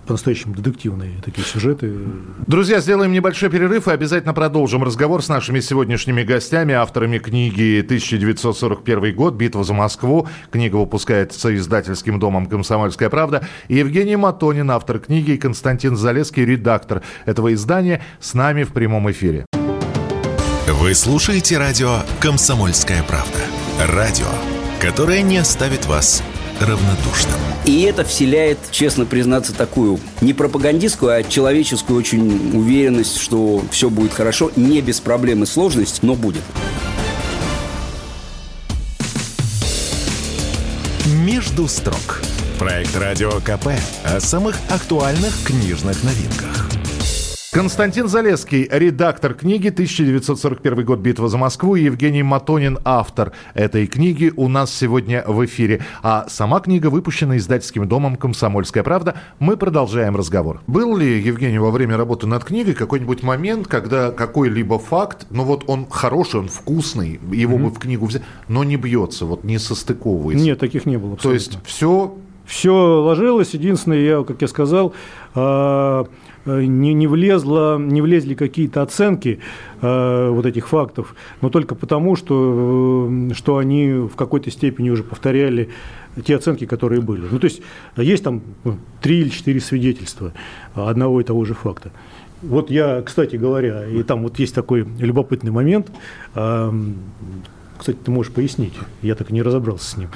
по-настоящему 0.06 0.54
детективные 0.54 1.12
такие 1.24 1.46
сюжеты. 1.46 1.92
Друзья, 2.46 2.80
сделаем 2.80 3.12
небольшой 3.12 3.50
перерыв 3.50 3.88
и 3.88 3.90
обязательно 3.90 4.34
продолжим 4.34 4.84
разговор 4.84 5.22
с 5.22 5.28
нашими 5.28 5.60
сегодняшними 5.60 6.22
гостями, 6.22 6.74
авторами 6.74 7.18
книги 7.18 7.84
«1941 7.86 9.12
год. 9.12 9.34
Битва 9.34 9.64
за 9.64 9.74
Москву». 9.74 10.28
Книга 10.50 10.76
выпускается 10.76 11.54
издательским 11.56 12.18
домом 12.18 12.46
«Комсомольская 12.46 13.10
правда». 13.10 13.46
И 13.68 13.76
Евгений 13.76 14.16
Матонин, 14.16 14.70
автор 14.70 14.98
книги, 14.98 15.32
и 15.32 15.38
Константин 15.38 15.96
Залеский, 15.96 16.44
редактор 16.44 17.02
этого 17.24 17.52
издания, 17.54 18.02
с 18.20 18.34
нами 18.34 18.64
в 18.64 18.72
прямом 18.72 19.10
эфире. 19.10 19.46
Вы 20.66 20.94
слушаете 20.94 21.58
радио 21.58 22.00
«Комсомольская 22.20 23.02
правда». 23.04 23.63
Радио, 23.78 24.26
которое 24.80 25.20
не 25.22 25.38
оставит 25.38 25.86
вас 25.86 26.22
равнодушным. 26.60 27.34
И 27.64 27.82
это 27.82 28.04
вселяет, 28.04 28.58
честно 28.70 29.04
признаться, 29.04 29.52
такую 29.52 29.98
не 30.20 30.32
пропагандистскую, 30.32 31.12
а 31.12 31.24
человеческую 31.24 31.98
очень 31.98 32.56
уверенность, 32.56 33.20
что 33.20 33.62
все 33.72 33.90
будет 33.90 34.12
хорошо, 34.12 34.52
не 34.54 34.80
без 34.80 35.00
проблем 35.00 35.42
и 35.42 35.46
сложностей, 35.46 35.98
но 36.02 36.14
будет. 36.14 36.42
«Между 41.06 41.66
строк»– 41.66 42.22
проект 42.60 42.96
«Радио 42.96 43.32
КП» 43.40 43.70
о 44.04 44.20
самых 44.20 44.56
актуальных 44.70 45.34
книжных 45.44 46.04
новинках– 46.04 46.68
Константин 47.54 48.08
Залеский, 48.08 48.66
редактор 48.68 49.32
книги 49.32 49.68
«1941 49.68 50.82
год. 50.82 50.98
Битва 50.98 51.28
за 51.28 51.38
Москву» 51.38 51.76
и 51.76 51.84
Евгений 51.84 52.24
Матонин, 52.24 52.80
автор 52.84 53.30
этой 53.54 53.86
книги, 53.86 54.32
у 54.34 54.48
нас 54.48 54.74
сегодня 54.74 55.22
в 55.24 55.44
эфире. 55.44 55.82
А 56.02 56.26
сама 56.28 56.58
книга 56.58 56.88
выпущена 56.88 57.36
издательским 57.36 57.86
домом 57.86 58.16
«Комсомольская 58.16 58.82
правда». 58.82 59.14
Мы 59.38 59.56
продолжаем 59.56 60.16
разговор. 60.16 60.62
Был 60.66 60.96
ли, 60.96 61.20
Евгений, 61.22 61.60
во 61.60 61.70
время 61.70 61.96
работы 61.96 62.26
над 62.26 62.42
книгой 62.42 62.74
какой-нибудь 62.74 63.22
момент, 63.22 63.68
когда 63.68 64.10
какой-либо 64.10 64.80
факт, 64.80 65.28
ну 65.30 65.44
вот 65.44 65.62
он 65.68 65.86
хороший, 65.88 66.40
он 66.40 66.48
вкусный, 66.48 67.20
его 67.30 67.56
mm-hmm. 67.56 67.62
бы 67.62 67.70
в 67.70 67.78
книгу 67.78 68.06
взять, 68.06 68.22
но 68.48 68.64
не 68.64 68.74
бьется, 68.74 69.26
вот 69.26 69.44
не 69.44 69.58
состыковывается? 69.58 70.44
Нет, 70.44 70.58
таких 70.58 70.86
не 70.86 70.96
было 70.96 71.12
абсолютно. 71.12 71.30
То 71.30 71.34
есть 71.34 71.58
все... 71.64 72.16
Все 72.46 72.74
ложилось. 72.74 73.54
Единственное, 73.54 74.00
я, 74.00 74.22
как 74.22 74.42
я 74.42 74.48
сказал, 74.48 74.92
Э, 75.34 76.04
не, 76.46 76.94
не, 76.94 77.06
влезло, 77.06 77.78
не 77.78 78.02
влезли 78.02 78.34
какие-то 78.34 78.82
оценки 78.82 79.40
э, 79.80 80.28
вот 80.30 80.46
этих 80.46 80.68
фактов, 80.68 81.14
но 81.40 81.50
только 81.50 81.74
потому, 81.74 82.16
что, 82.16 83.08
э, 83.10 83.34
что 83.34 83.56
они 83.56 83.92
в 83.92 84.14
какой-то 84.16 84.50
степени 84.50 84.90
уже 84.90 85.02
повторяли 85.02 85.70
те 86.24 86.36
оценки, 86.36 86.66
которые 86.66 87.00
были. 87.00 87.26
Ну, 87.30 87.38
то 87.38 87.46
есть 87.46 87.62
есть 87.96 88.24
там 88.24 88.42
ну, 88.64 88.76
три 89.00 89.20
или 89.20 89.28
четыре 89.30 89.60
свидетельства 89.60 90.32
одного 90.74 91.20
и 91.20 91.24
того 91.24 91.44
же 91.44 91.54
факта. 91.54 91.90
Вот 92.42 92.70
я, 92.70 93.00
кстати 93.02 93.36
говоря, 93.36 93.88
и 93.88 94.02
там 94.02 94.22
вот 94.22 94.38
есть 94.38 94.54
такой 94.54 94.86
любопытный 94.98 95.50
момент. 95.50 95.90
Кстати, 97.78 97.98
ты 98.04 98.10
можешь 98.10 98.32
пояснить, 98.32 98.74
я 99.02 99.14
так 99.14 99.30
и 99.30 99.34
не 99.34 99.42
разобрался 99.42 99.90
с 99.90 99.96
ним. 99.96 100.08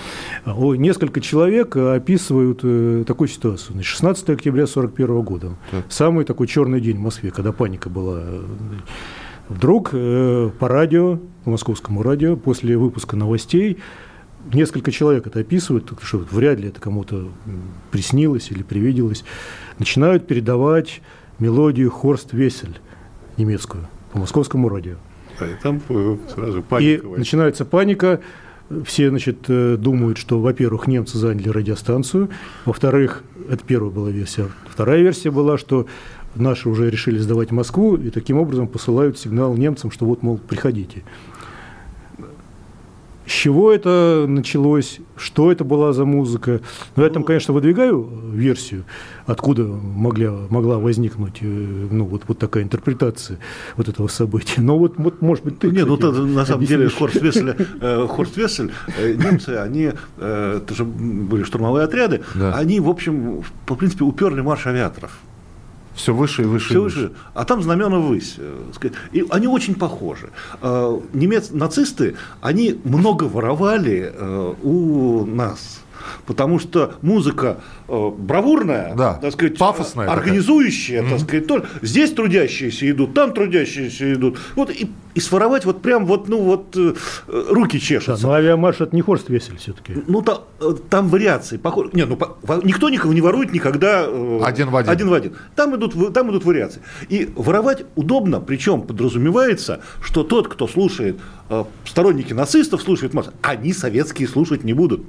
Несколько 0.46 1.20
человек 1.20 1.76
описывают 1.76 2.60
э, 2.62 3.04
такую 3.06 3.28
ситуацию. 3.28 3.82
16 3.82 4.30
октября 4.30 4.62
1941 4.62 5.22
года, 5.22 5.56
так. 5.70 5.84
самый 5.88 6.24
такой 6.24 6.46
черный 6.46 6.80
день 6.80 6.96
в 6.96 7.00
Москве, 7.00 7.30
когда 7.30 7.52
паника 7.52 7.90
была. 7.90 8.22
Вдруг 9.48 9.90
э, 9.92 10.50
по 10.58 10.68
радио, 10.68 11.18
по 11.44 11.50
московскому 11.50 12.02
радио, 12.02 12.36
после 12.36 12.76
выпуска 12.76 13.16
новостей, 13.16 13.78
несколько 14.52 14.92
человек 14.92 15.26
это 15.26 15.40
описывают, 15.40 15.92
что 16.02 16.18
вряд 16.30 16.58
ли 16.60 16.68
это 16.68 16.80
кому-то 16.80 17.28
приснилось 17.90 18.50
или 18.50 18.62
привиделось, 18.62 19.24
начинают 19.78 20.26
передавать 20.26 21.00
мелодию 21.38 21.90
Хорст 21.90 22.32
Весель 22.32 22.78
немецкую 23.36 23.88
по 24.12 24.18
московскому 24.18 24.68
радио. 24.68 24.96
И 25.46 25.62
там 25.62 25.80
э, 25.88 26.16
сразу 26.34 26.62
паника. 26.62 27.06
И 27.06 27.18
начинается 27.18 27.64
паника. 27.64 28.20
Все, 28.84 29.08
значит, 29.08 29.38
э, 29.48 29.76
думают, 29.78 30.18
что, 30.18 30.40
во-первых, 30.40 30.86
немцы 30.86 31.16
заняли 31.16 31.48
радиостанцию, 31.48 32.28
во-вторых, 32.66 33.22
это 33.48 33.64
первая 33.64 33.90
была 33.90 34.10
версия. 34.10 34.48
Вторая 34.68 35.00
версия 35.00 35.30
была, 35.30 35.56
что 35.56 35.86
наши 36.34 36.68
уже 36.68 36.90
решили 36.90 37.18
сдавать 37.18 37.50
Москву, 37.50 37.96
и 37.96 38.10
таким 38.10 38.38
образом 38.38 38.68
посылают 38.68 39.18
сигнал 39.18 39.56
немцам, 39.56 39.90
что 39.90 40.04
вот, 40.04 40.22
мол, 40.22 40.38
приходите. 40.38 41.02
С 43.28 43.30
чего 43.30 43.70
это 43.70 44.24
началось, 44.26 45.00
что 45.16 45.52
это 45.52 45.62
была 45.62 45.92
за 45.92 46.06
музыка. 46.06 46.62
Но 46.96 47.04
я 47.04 47.10
там, 47.10 47.24
конечно, 47.24 47.52
выдвигаю 47.52 48.08
версию, 48.32 48.84
откуда 49.26 49.64
могла, 49.64 50.46
могла 50.48 50.78
возникнуть 50.78 51.42
э, 51.42 51.44
ну, 51.44 52.06
вот, 52.06 52.22
вот 52.26 52.38
такая 52.38 52.62
интерпретация 52.62 53.38
вот 53.76 53.86
этого 53.86 54.08
события. 54.08 54.62
Но 54.62 54.78
вот, 54.78 54.94
вот 54.96 55.20
может 55.20 55.44
быть, 55.44 55.58
ты... 55.58 55.70
Нет, 55.70 55.86
ну, 55.86 55.96
это, 55.96 56.10
на 56.10 56.46
самом 56.46 56.64
деле, 56.64 56.88
Хорст 56.88 57.20
Вессель, 57.20 57.54
э, 57.82 58.06
Хорст 58.08 58.34
Вессель 58.38 58.72
э, 58.96 59.12
немцы, 59.12 59.50
они, 59.50 59.92
э, 60.16 60.60
это 60.62 60.74
же 60.74 60.84
были 60.84 61.42
штурмовые 61.42 61.84
отряды, 61.84 62.22
да. 62.34 62.54
они, 62.54 62.80
в 62.80 62.88
общем, 62.88 63.42
по 63.66 63.74
принципе, 63.74 64.04
уперли 64.04 64.40
марш 64.40 64.66
авиаторов. 64.66 65.18
Все 65.98 66.14
выше 66.14 66.42
и 66.42 66.44
выше. 66.44 66.68
Все 66.68 66.80
выше. 66.80 67.12
А 67.34 67.44
там 67.44 67.62
знамена 67.62 67.98
высь. 67.98 68.36
Э, 68.38 68.90
и 69.12 69.26
они 69.30 69.48
очень 69.48 69.74
похожи. 69.74 70.30
Э, 70.62 71.00
немец, 71.12 71.50
нацисты, 71.50 72.14
они 72.40 72.80
много 72.84 73.24
воровали 73.24 74.12
э, 74.14 74.54
у 74.62 75.26
нас 75.26 75.80
потому 76.26 76.58
что 76.58 76.94
музыка 77.02 77.58
э, 77.88 78.10
бравурная, 78.16 78.94
да, 78.94 79.14
так 79.14 79.32
сказать, 79.32 79.58
пафосная, 79.58 80.08
организующая, 80.08 81.02
такая. 81.02 81.18
так 81.18 81.26
сказать, 81.26 81.46
тоже. 81.46 81.66
здесь 81.82 82.12
трудящиеся 82.12 82.90
идут, 82.90 83.14
там 83.14 83.32
трудящиеся 83.32 84.12
идут, 84.14 84.38
вот 84.56 84.70
и, 84.70 84.90
и 85.14 85.20
своровать 85.20 85.64
вот 85.64 85.82
прям 85.82 86.06
вот, 86.06 86.28
ну 86.28 86.42
вот 86.42 86.76
э, 86.76 86.94
руки 87.26 87.80
чешутся. 87.80 88.22
Да, 88.22 88.28
но 88.28 88.34
авиамарш 88.34 88.80
это 88.80 88.94
не 88.94 89.02
Хорст 89.02 89.28
Весель 89.28 89.56
все-таки. 89.58 89.94
Ну 90.06 90.22
та, 90.22 90.40
э, 90.60 90.74
там 90.88 91.08
вариации, 91.08 91.56
похоже, 91.56 91.90
нет, 91.92 92.08
ну 92.08 92.16
по, 92.16 92.36
никто 92.62 92.88
никого 92.88 93.12
не 93.12 93.20
ворует 93.20 93.52
никогда 93.52 94.04
э, 94.06 94.40
один 94.44 94.70
в 94.70 94.76
один. 94.76 94.90
один 94.92 95.08
в 95.08 95.12
один. 95.12 95.36
Там 95.56 95.76
идут, 95.76 96.12
там 96.12 96.30
идут 96.30 96.44
вариации. 96.44 96.82
И 97.08 97.30
воровать 97.36 97.84
удобно, 97.96 98.40
причем 98.40 98.82
подразумевается, 98.82 99.80
что 100.00 100.24
тот, 100.24 100.48
кто 100.48 100.68
слушает 100.68 101.18
э, 101.48 101.64
сторонники 101.84 102.32
нацистов, 102.32 102.82
слушает 102.82 103.14
масса, 103.14 103.32
они 103.42 103.72
советские 103.72 104.28
слушать 104.28 104.64
не 104.64 104.72
будут. 104.72 105.02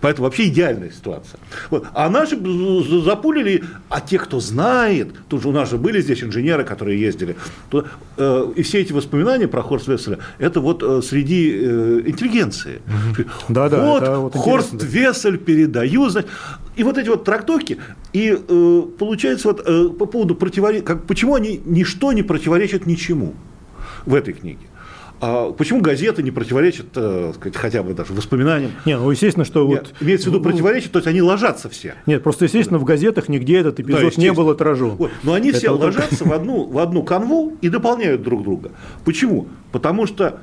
Поэтому 0.00 0.26
вообще 0.26 0.48
идеальная 0.48 0.90
ситуация. 0.90 1.40
Вот. 1.70 1.86
А 1.94 2.08
наши 2.08 2.36
запулили, 3.02 3.64
а 3.88 4.00
те, 4.00 4.18
кто 4.18 4.40
знает, 4.40 5.08
тут 5.28 5.42
же 5.42 5.48
у 5.48 5.52
нас 5.52 5.70
же 5.70 5.78
были 5.78 6.00
здесь 6.00 6.22
инженеры, 6.22 6.64
которые 6.64 7.00
ездили, 7.00 7.36
то, 7.70 7.86
э, 8.16 8.52
и 8.56 8.62
все 8.62 8.80
эти 8.80 8.92
воспоминания 8.92 9.48
про 9.48 9.62
Хорст 9.62 9.88
Весселя, 9.88 10.18
это 10.38 10.60
вот 10.60 10.82
э, 10.82 11.02
среди 11.02 11.52
э, 11.54 12.02
интеллигенции. 12.06 12.80
Да, 13.48 13.68
да, 13.68 13.84
вот, 13.84 14.06
вот 14.06 14.36
Хорст 14.36 14.82
Вессель 14.82 15.38
передаю, 15.38 16.08
значит, 16.08 16.30
и 16.76 16.82
вот 16.82 16.98
эти 16.98 17.08
вот 17.08 17.24
трактовки, 17.24 17.78
и 18.12 18.36
э, 18.36 18.82
получается 18.98 19.48
вот 19.48 19.62
э, 19.66 19.88
по 19.88 20.06
поводу 20.06 20.34
противоречия, 20.34 20.96
почему 20.96 21.34
они 21.34 21.60
ничто 21.64 22.12
не 22.12 22.22
противоречит 22.22 22.86
ничему 22.86 23.34
в 24.04 24.14
этой 24.14 24.34
книге. 24.34 24.66
А 25.28 25.50
почему 25.50 25.80
газеты 25.80 26.22
не 26.22 26.30
противоречат, 26.30 26.86
э, 26.94 27.32
сказать, 27.34 27.56
хотя 27.56 27.82
бы 27.82 27.94
даже 27.94 28.12
воспоминаниям? 28.12 28.70
Не, 28.84 28.96
ну 28.96 29.10
естественно, 29.10 29.44
что 29.44 29.66
Нет, 29.66 29.88
вот... 29.88 30.02
Имеется 30.06 30.30
в 30.30 30.32
виду 30.32 30.40
противоречат, 30.40 30.92
то 30.92 30.98
есть 31.00 31.08
они 31.08 31.20
ложатся 31.20 31.68
все. 31.68 31.96
Нет, 32.06 32.22
просто 32.22 32.44
естественно 32.44 32.78
в 32.78 32.84
газетах 32.84 33.28
нигде 33.28 33.58
этот 33.58 33.80
эпизод 33.80 34.00
не 34.02 34.06
естественно. 34.06 34.34
был 34.34 34.50
отражен. 34.50 34.90
Вот. 34.90 35.10
Но 35.24 35.34
они 35.34 35.48
Это 35.48 35.58
все 35.58 35.70
вот 35.70 35.80
так. 35.80 35.96
ложатся 35.96 36.24
в 36.24 36.32
одну, 36.32 36.66
в 36.66 36.78
одну 36.78 37.02
канву 37.02 37.56
и 37.60 37.68
дополняют 37.68 38.22
друг 38.22 38.44
друга. 38.44 38.70
Почему? 39.04 39.48
Потому 39.72 40.06
что 40.06 40.38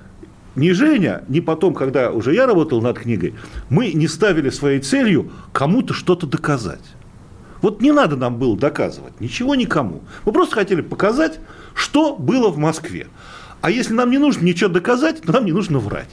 ни 0.55 0.71
Женя, 0.71 1.23
ни 1.29 1.39
потом, 1.39 1.73
когда 1.75 2.11
уже 2.11 2.33
я 2.33 2.45
работал 2.45 2.81
над 2.81 2.99
книгой, 2.99 3.35
мы 3.69 3.93
не 3.93 4.09
ставили 4.09 4.49
своей 4.49 4.81
целью 4.81 5.31
кому-то 5.53 5.93
что-то 5.93 6.27
доказать. 6.27 6.83
Вот 7.61 7.81
не 7.81 7.93
надо 7.93 8.17
нам 8.17 8.37
было 8.37 8.57
доказывать, 8.57 9.21
ничего 9.21 9.55
никому. 9.55 10.01
Мы 10.25 10.33
просто 10.33 10.55
хотели 10.55 10.81
показать, 10.81 11.39
что 11.73 12.17
было 12.17 12.49
в 12.49 12.57
Москве. 12.57 13.07
А 13.63 13.71
если 13.71 13.93
нам 13.93 14.11
не 14.11 14.17
нужно 14.17 14.43
ничего 14.43 14.69
доказать, 14.69 15.21
то 15.21 15.31
нам 15.31 15.45
не 15.45 15.53
нужно 15.53 15.79
врать. 15.79 16.09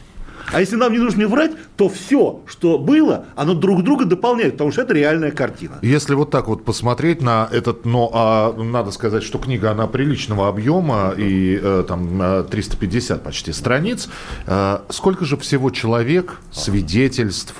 А 0.52 0.60
если 0.60 0.76
нам 0.76 0.92
не 0.92 0.98
нужно 0.98 1.26
врать, 1.26 1.50
то 1.76 1.88
все, 1.88 2.42
что 2.46 2.78
было, 2.78 3.24
оно 3.34 3.54
друг 3.54 3.82
друга 3.82 4.04
дополняет, 4.04 4.52
потому 4.52 4.70
что 4.70 4.82
это 4.82 4.94
реальная 4.94 5.32
картина. 5.32 5.80
Если 5.82 6.14
вот 6.14 6.30
так 6.30 6.46
вот 6.46 6.64
посмотреть 6.64 7.20
на 7.22 7.48
этот, 7.50 7.84
но 7.84 8.08
а, 8.14 8.52
надо 8.52 8.92
сказать, 8.92 9.24
что 9.24 9.38
книга, 9.38 9.72
она 9.72 9.88
приличного 9.88 10.48
объема 10.48 11.12
и 11.16 11.58
э, 11.60 11.84
там 11.88 12.22
э, 12.22 12.44
350 12.48 13.20
почти 13.24 13.52
страниц. 13.52 14.08
Э, 14.46 14.78
сколько 14.88 15.24
же 15.24 15.36
всего 15.36 15.70
человек, 15.70 16.38
свидетельств 16.52 17.56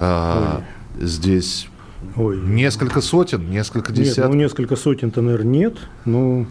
э, 0.00 0.60
здесь? 1.00 1.68
Ой. 2.16 2.40
Несколько 2.40 3.00
сотен, 3.00 3.48
несколько 3.48 3.92
Нет, 3.92 4.02
десятков? 4.02 4.34
ну 4.34 4.40
несколько 4.40 4.74
сотен-то, 4.74 5.22
наверное, 5.22 5.52
нет. 5.52 5.76
Ну, 6.04 6.40
м, 6.40 6.48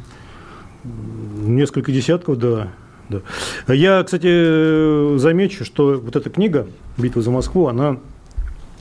несколько 0.83 1.91
десятков, 1.91 2.37
да. 2.37 2.69
да. 3.09 3.21
Я, 3.73 4.03
кстати, 4.03 5.17
замечу, 5.17 5.65
что 5.65 5.99
вот 5.99 6.15
эта 6.15 6.29
книга 6.29 6.67
«Битва 6.97 7.21
за 7.21 7.31
Москву», 7.31 7.67
она 7.67 7.97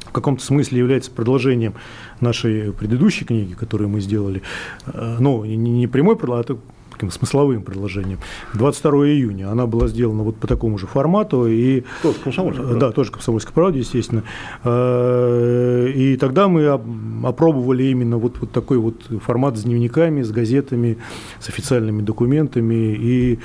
в 0.07 0.13
каком-то 0.13 0.45
смысле 0.45 0.79
является 0.79 1.11
продолжением 1.11 1.75
нашей 2.21 2.73
предыдущей 2.73 3.25
книги, 3.25 3.55
которую 3.55 3.89
мы 3.89 4.01
сделали. 4.01 4.43
Э, 4.87 5.17
Ну, 5.19 5.45
не, 5.45 5.87
прямой 5.87 6.17
а 6.17 6.59
таким 6.97 7.11
смысловым 7.11 7.63
предложением. 7.63 8.19
22 8.55 9.09
июня. 9.09 9.51
Она 9.51 9.67
была 9.67 9.87
сделана 9.89 10.23
вот 10.23 10.37
по 10.37 10.47
такому 10.47 10.79
же 10.79 10.87
формату. 10.87 11.47
И, 11.47 11.83
Тоже 12.03 12.19
«Комсомольская 12.25 12.65
правда». 12.67 12.87
Да, 12.87 12.93
тоже 12.93 13.13
«Комсомольская 13.13 13.53
правда», 13.53 13.79
естественно. 13.79 14.23
Э, 14.65 15.89
И 15.95 16.17
тогда 16.17 16.49
мы 16.49 16.67
об- 16.67 17.27
опробовали 17.27 17.85
именно 17.85 18.17
вот, 18.19 18.39
вот 18.41 18.51
такой 18.53 18.79
вот 18.79 19.03
формат 19.23 19.57
с 19.59 19.63
дневниками, 19.63 20.23
с 20.23 20.31
газетами, 20.31 20.97
с 21.41 21.49
официальными 21.49 22.03
документами. 22.03 22.97
И, 22.99 23.39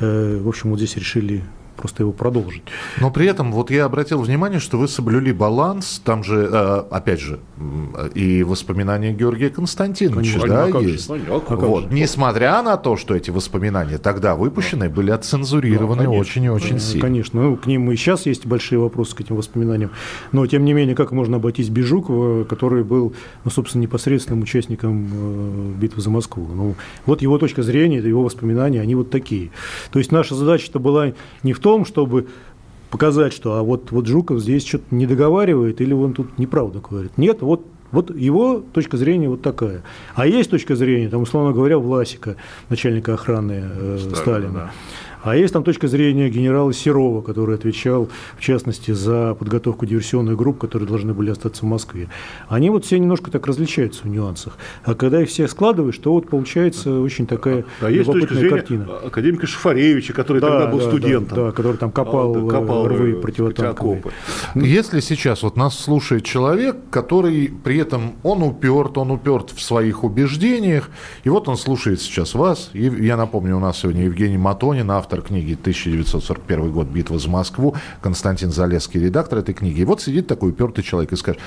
э, 0.00 0.38
в 0.42 0.48
общем, 0.48 0.70
вот 0.70 0.78
здесь 0.78 0.96
решили 0.96 1.42
просто 1.82 2.04
его 2.04 2.12
продолжить. 2.12 2.62
Но 3.00 3.10
при 3.10 3.26
этом 3.26 3.50
вот 3.50 3.72
я 3.72 3.86
обратил 3.86 4.22
внимание, 4.22 4.60
что 4.60 4.78
вы 4.78 4.86
соблюли 4.86 5.32
баланс. 5.32 6.00
Там 6.04 6.22
же, 6.22 6.48
э, 6.50 6.82
опять 6.92 7.20
же, 7.20 7.40
и 8.14 8.44
воспоминания 8.44 9.12
Георгия 9.12 9.50
Константиновича, 9.50 10.38
Конечно, 10.38 10.48
да, 10.48 10.64
а 10.66 10.70
как 10.70 10.82
же? 10.82 10.90
есть. 10.90 11.08
Ну, 11.08 11.16
а 11.28 11.40
как 11.40 11.58
вот. 11.58 11.84
же? 11.84 11.88
Несмотря 11.90 12.62
на 12.62 12.76
то, 12.76 12.96
что 12.96 13.16
эти 13.16 13.30
воспоминания 13.30 13.98
тогда 13.98 14.36
выпущены, 14.36 14.88
были 14.88 15.10
отцензурированы 15.10 16.04
Да, 16.04 16.08
конечно. 16.10 16.20
очень 16.20 16.44
и 16.44 16.50
очень 16.50 16.78
сильно. 16.78 17.02
Конечно, 17.02 17.42
ну, 17.42 17.56
к 17.56 17.66
ним 17.66 17.90
и 17.90 17.96
сейчас 17.96 18.26
есть 18.26 18.46
большие 18.46 18.78
вопросы 18.78 19.16
к 19.16 19.20
этим 19.20 19.34
воспоминаниям. 19.34 19.90
Но, 20.30 20.46
тем 20.46 20.64
не 20.64 20.74
менее, 20.74 20.94
как 20.94 21.10
можно 21.10 21.38
обойтись 21.38 21.68
без 21.68 21.84
Жукова, 21.86 22.44
который 22.44 22.84
был, 22.84 23.12
ну, 23.44 23.50
собственно, 23.50 23.82
непосредственным 23.82 24.42
участником 24.42 25.10
э, 25.12 25.72
битвы 25.80 26.00
за 26.00 26.10
Москву. 26.10 26.46
Ну, 26.54 26.76
вот 27.06 27.22
его 27.22 27.38
точка 27.38 27.64
зрения, 27.64 27.98
это 27.98 28.06
его 28.06 28.22
воспоминания, 28.22 28.80
они 28.80 28.94
вот 28.94 29.10
такие. 29.10 29.50
То 29.90 29.98
есть 29.98 30.12
наша 30.12 30.36
задача-то 30.36 30.78
была 30.78 31.12
не 31.42 31.52
в 31.52 31.58
том, 31.58 31.71
чтобы 31.84 32.28
показать, 32.90 33.32
что 33.32 33.54
а 33.54 33.62
вот, 33.62 33.90
вот 33.90 34.06
Жуков 34.06 34.40
здесь 34.40 34.66
что-то 34.66 34.84
не 34.94 35.06
договаривает 35.06 35.80
или 35.80 35.92
он 35.92 36.12
тут 36.12 36.38
неправду 36.38 36.80
говорит. 36.80 37.16
Нет, 37.16 37.42
вот 37.42 37.66
вот 37.90 38.14
его 38.16 38.62
точка 38.72 38.96
зрения 38.96 39.28
вот 39.28 39.42
такая. 39.42 39.82
А 40.14 40.26
есть 40.26 40.50
точка 40.50 40.74
зрения, 40.74 41.10
там, 41.10 41.22
условно 41.22 41.52
говоря, 41.52 41.78
Власика, 41.78 42.36
начальника 42.70 43.14
охраны 43.14 43.64
э, 43.64 43.98
Сталина. 44.14 44.52
да. 44.52 44.70
А 45.22 45.36
есть 45.36 45.52
там 45.52 45.62
точка 45.64 45.88
зрения 45.88 46.28
генерала 46.28 46.72
Серова, 46.72 47.22
который 47.22 47.54
отвечал, 47.54 48.08
в 48.36 48.40
частности, 48.40 48.90
за 48.90 49.34
подготовку 49.34 49.86
диверсионных 49.86 50.36
групп, 50.36 50.58
которые 50.58 50.88
должны 50.88 51.14
были 51.14 51.30
остаться 51.30 51.64
в 51.64 51.68
Москве. 51.68 52.08
Они 52.48 52.70
вот 52.70 52.84
все 52.84 52.98
немножко 52.98 53.30
так 53.30 53.46
различаются 53.46 54.02
в 54.02 54.06
нюансах. 54.08 54.56
А 54.84 54.94
когда 54.94 55.22
их 55.22 55.28
всех 55.28 55.50
складываешь, 55.50 55.96
то 55.98 56.12
вот 56.12 56.28
получается 56.28 57.00
очень 57.00 57.26
такая 57.26 57.64
А 57.80 57.90
есть 57.90 58.06
точка 58.06 58.34
любопытная 58.34 58.38
зрения 58.40 58.56
картина. 58.56 58.86
академика 59.06 59.46
Шафаревича, 59.46 60.12
который 60.12 60.40
Да, 60.40 60.48
тогда 60.48 60.66
был 60.66 60.78
да, 60.78 60.88
студентом. 60.88 61.36
Да, 61.38 61.44
да, 61.46 61.52
который 61.52 61.76
там 61.76 61.90
копал, 61.92 62.36
А, 62.36 62.40
да, 62.40 62.50
копал 62.50 62.86
э, 62.86 62.88
рвы 62.88 63.10
э, 63.12 63.14
противотанковые. 63.14 64.00
окопы. 64.00 64.12
Если 64.54 65.00
сейчас 65.00 65.42
вот 65.42 65.56
нас 65.56 65.78
слушает 65.78 66.24
человек, 66.24 66.76
который 66.90 67.52
при 67.62 67.78
этом 67.78 68.12
он 68.22 68.42
уперт, 68.42 68.98
он 68.98 69.10
уперт 69.10 69.50
в 69.50 69.60
своих 69.62 70.04
убеждениях, 70.04 70.90
и 71.24 71.28
вот 71.28 71.48
он 71.48 71.56
слушает 71.56 72.00
сейчас 72.00 72.34
вас. 72.34 72.70
И 72.72 72.82
я 72.82 73.16
напомню, 73.16 73.56
у 73.56 73.60
нас 73.60 73.78
сегодня 73.80 74.04
Евгений 74.04 74.38
Матонин, 74.38 74.90
автор 74.90 75.11
книги 75.20 75.52
1941 75.52 76.72
год. 76.72 76.86
«Битва 76.86 77.18
за 77.18 77.28
Москву», 77.28 77.76
Константин 78.00 78.50
Залесский, 78.50 79.00
редактор 79.00 79.40
этой 79.40 79.54
книги. 79.54 79.80
И 79.80 79.84
вот 79.84 80.00
сидит 80.00 80.26
такой 80.26 80.50
упертый 80.50 80.82
человек 80.82 81.12
и 81.12 81.16
скажет, 81.16 81.40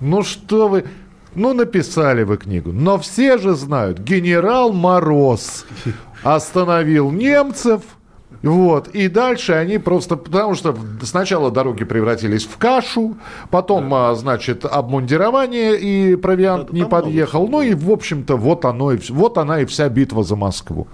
ну 0.00 0.22
что 0.22 0.68
вы, 0.68 0.84
ну 1.34 1.54
написали 1.54 2.22
вы 2.22 2.36
книгу, 2.36 2.72
но 2.72 2.98
все 2.98 3.38
же 3.38 3.54
знают, 3.54 3.98
генерал 3.98 4.72
Мороз 4.72 5.66
остановил 6.22 7.10
немцев, 7.10 7.82
вот, 8.42 8.88
и 8.88 9.08
дальше 9.08 9.52
они 9.52 9.78
просто, 9.78 10.16
потому 10.16 10.54
что 10.54 10.76
сначала 11.02 11.50
дороги 11.50 11.84
превратились 11.84 12.44
в 12.44 12.56
кашу, 12.56 13.16
потом, 13.50 13.92
а, 13.92 14.14
значит, 14.14 14.64
обмундирование 14.64 15.76
и 15.78 16.14
провиант 16.14 16.68
Да, 16.68 16.72
не 16.72 16.80
много 16.80 16.90
подъехал, 16.90 17.48
ну 17.48 17.62
и, 17.62 17.74
в 17.74 17.90
общем-то, 17.90 18.36
вот 18.36 18.64
оно, 18.64 18.92
и, 18.92 18.98
вот 19.08 19.38
она 19.38 19.60
и 19.60 19.64
вся 19.64 19.88
битва 19.88 20.22
за 20.22 20.36
Москву. 20.36 20.86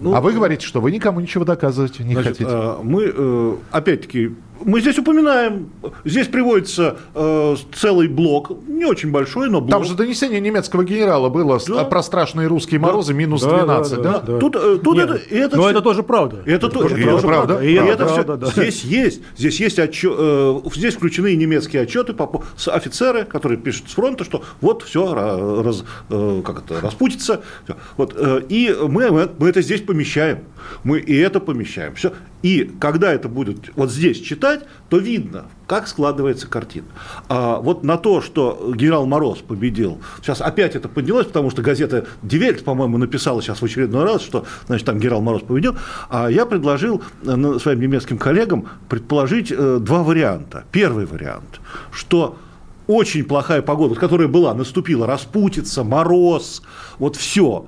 Ну, 0.00 0.14
а 0.14 0.20
вы 0.20 0.32
говорите, 0.32 0.66
что 0.66 0.80
вы 0.80 0.90
никому 0.90 1.20
ничего 1.20 1.44
доказывать 1.44 2.00
не 2.00 2.14
Значит, 2.14 2.38
хотите. 2.38 2.50
э, 2.50 2.76
мы, 2.82 3.12
э, 3.14 3.56
опять-таки, 3.70 4.34
мы 4.64 4.80
здесь 4.80 4.98
упоминаем, 4.98 5.70
здесь 6.04 6.26
приводится 6.28 6.98
э, 7.14 7.56
целый 7.74 8.08
блок, 8.08 8.50
не 8.68 8.84
очень 8.84 9.10
большой, 9.10 9.48
но 9.48 9.60
блок. 9.60 9.70
Там 9.70 9.84
же 9.84 9.94
донесение 9.94 10.40
немецкого 10.40 10.84
генерала 10.84 11.28
было 11.28 11.58
Да. 11.68 11.84
про 11.84 12.02
страшные 12.02 12.46
русские 12.48 12.80
морозы 12.80 13.14
минус 13.14 13.42
Да, 13.42 13.58
12, 13.58 14.02
да? 14.02 14.02
да, 14.02 14.18
да. 14.20 14.38
Тут, 14.38 14.56
э, 14.56 14.78
тут 14.82 14.96
Нет, 14.96 15.10
это, 15.10 15.34
это 15.34 15.56
но 15.56 15.62
всё- 15.62 15.70
это 15.70 15.80
тоже 15.82 16.02
правда. 16.02 16.42
Это, 16.46 16.68
то- 16.68 16.80
тоже 16.80 16.94
это 16.96 17.02
правда. 17.04 17.10
тоже 17.12 17.26
правда. 17.26 17.46
Правда, 17.54 17.66
И 17.66 17.76
правда, 17.76 17.92
это 17.92 18.04
правда, 18.14 18.36
да. 18.36 18.46
здесь 18.48 18.84
есть, 18.84 19.22
здесь 19.36 19.60
есть 19.60 19.78
отчё- 19.78 20.62
э, 20.66 20.70
здесь 20.74 20.94
включены 20.94 21.34
немецкие 21.36 21.82
отчеты 21.82 22.12
по, 22.12 22.42
офицеры, 22.66 23.24
которые 23.24 23.58
пишут 23.58 23.88
с 23.88 23.94
фронта, 23.94 24.24
что 24.24 24.42
вот 24.60 24.82
все 24.82 25.14
раз, 25.14 25.84
э, 26.10 26.42
как 26.44 26.64
это, 26.64 26.80
распутится. 26.80 27.40
Всё. 27.64 27.76
Вот, 27.96 28.14
э, 28.16 28.42
и 28.48 28.74
мы, 28.88 29.10
мы, 29.10 29.28
мы 29.38 29.48
это 29.48 29.62
здесь 29.62 29.80
помещаем. 29.80 30.40
Мы 30.84 30.98
и 31.00 31.16
это 31.16 31.40
помещаем. 31.40 31.94
Все. 31.94 32.12
И 32.42 32.70
когда 32.80 33.12
это 33.12 33.28
будет 33.28 33.70
вот 33.76 33.90
здесь 33.90 34.18
читать, 34.20 34.62
то 34.88 34.96
видно, 34.98 35.46
как 35.66 35.86
складывается 35.88 36.46
картина. 36.46 36.86
А 37.28 37.60
вот 37.60 37.84
на 37.84 37.98
то, 37.98 38.22
что 38.22 38.72
генерал 38.74 39.06
Мороз 39.06 39.38
победил, 39.38 40.00
сейчас 40.22 40.40
опять 40.40 40.74
это 40.74 40.88
поднялось, 40.88 41.26
потому 41.26 41.50
что 41.50 41.62
газета 41.62 42.06
Die 42.22 42.38
Welt, 42.38 42.64
по-моему, 42.64 42.96
написала 42.96 43.42
сейчас 43.42 43.60
в 43.60 43.64
очередной 43.64 44.04
раз, 44.04 44.22
что 44.22 44.46
значит, 44.66 44.86
там 44.86 44.98
генерал 44.98 45.20
Мороз 45.20 45.42
победил. 45.42 45.76
А 46.08 46.28
я 46.28 46.46
предложил 46.46 47.02
э, 47.22 47.58
своим 47.60 47.80
немецким 47.80 48.16
коллегам 48.16 48.68
предположить 48.88 49.52
э, 49.52 49.78
два 49.80 50.02
варианта. 50.02 50.64
Первый 50.72 51.04
вариант, 51.04 51.60
что 51.92 52.38
очень 52.86 53.24
плохая 53.24 53.62
погода, 53.62 53.94
которая 53.94 54.28
была, 54.28 54.52
наступила, 54.54 55.06
распутица, 55.06 55.84
мороз, 55.84 56.62
вот 56.98 57.16
все. 57.16 57.66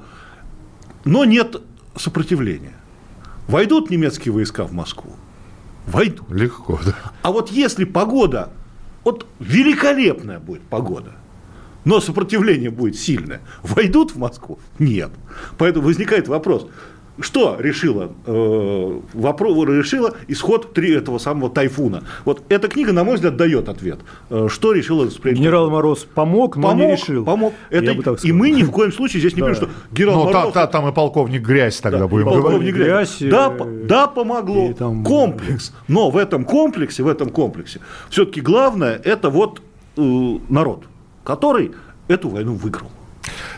Но 1.04 1.24
нет 1.24 1.60
сопротивления. 1.96 2.74
Войдут 3.48 3.90
немецкие 3.90 4.32
войска 4.32 4.64
в 4.64 4.72
Москву? 4.72 5.12
Войдут. 5.86 6.30
Легко, 6.30 6.78
да. 6.84 6.94
А 7.22 7.32
вот 7.32 7.50
если 7.50 7.84
погода, 7.84 8.50
вот 9.04 9.26
великолепная 9.40 10.38
будет 10.38 10.62
погода, 10.62 11.12
но 11.84 12.00
сопротивление 12.00 12.70
будет 12.70 12.96
сильное, 12.96 13.40
войдут 13.62 14.14
в 14.14 14.18
Москву? 14.18 14.58
Нет. 14.78 15.10
Поэтому 15.58 15.86
возникает 15.86 16.28
вопрос, 16.28 16.68
что 17.20 17.56
решила, 17.58 18.10
э, 18.26 19.00
вопрос, 19.12 19.68
решила 19.68 20.14
исход 20.28 20.72
три 20.72 20.92
этого 20.94 21.18
самого 21.18 21.50
тайфуна? 21.50 22.04
Вот 22.24 22.42
эта 22.48 22.68
книга, 22.68 22.92
на 22.92 23.04
мой 23.04 23.16
взгляд, 23.16 23.36
дает 23.36 23.68
ответ. 23.68 24.00
Э, 24.30 24.48
что 24.50 24.72
решила 24.72 25.04
Суспрем- 25.06 25.34
Генерал 25.34 25.70
Мороз 25.70 26.06
помог, 26.14 26.56
но 26.56 26.68
Помог, 26.68 26.86
не 26.86 26.92
решил. 26.92 27.24
помог. 27.24 27.52
Это, 27.70 27.84
Я 27.84 27.94
бы 27.94 28.02
так 28.02 28.24
и 28.24 28.32
мы 28.32 28.50
ни 28.50 28.62
в 28.62 28.70
коем 28.70 28.92
случае 28.92 29.20
здесь 29.20 29.34
не 29.36 29.42
Да. 29.42 29.48
пишем, 29.50 29.64
что 29.68 29.72
генерал 29.94 30.24
Ну, 30.24 30.32
та- 30.32 30.38
Мороз... 30.40 30.54
та- 30.54 30.66
там 30.66 30.88
и 30.88 30.92
полковник 30.92 31.42
Грязь 31.42 31.80
тогда 31.80 31.98
Да, 31.98 32.08
будем 32.08 32.24
полковник 32.26 32.50
говорить. 32.52 32.74
Грязь. 32.74 33.16
Грязь, 33.20 33.30
Да, 33.32 33.52
э, 33.60 33.84
да, 33.86 34.06
помогло. 34.06 34.70
и 34.70 34.72
там- 34.72 35.04
Комплекс. 35.04 35.72
Но 35.88 36.10
в 36.10 36.16
этом 36.16 36.44
комплексе, 36.44 37.02
в 37.02 37.08
этом 37.08 37.28
комплексе, 37.30 37.80
все-таки 38.08 38.40
главное 38.40 39.00
это 39.04 39.28
вот 39.30 39.60
э, 39.96 40.38
народ, 40.48 40.84
который 41.24 41.72
эту 42.08 42.30
войну 42.30 42.54
выиграл. 42.54 42.90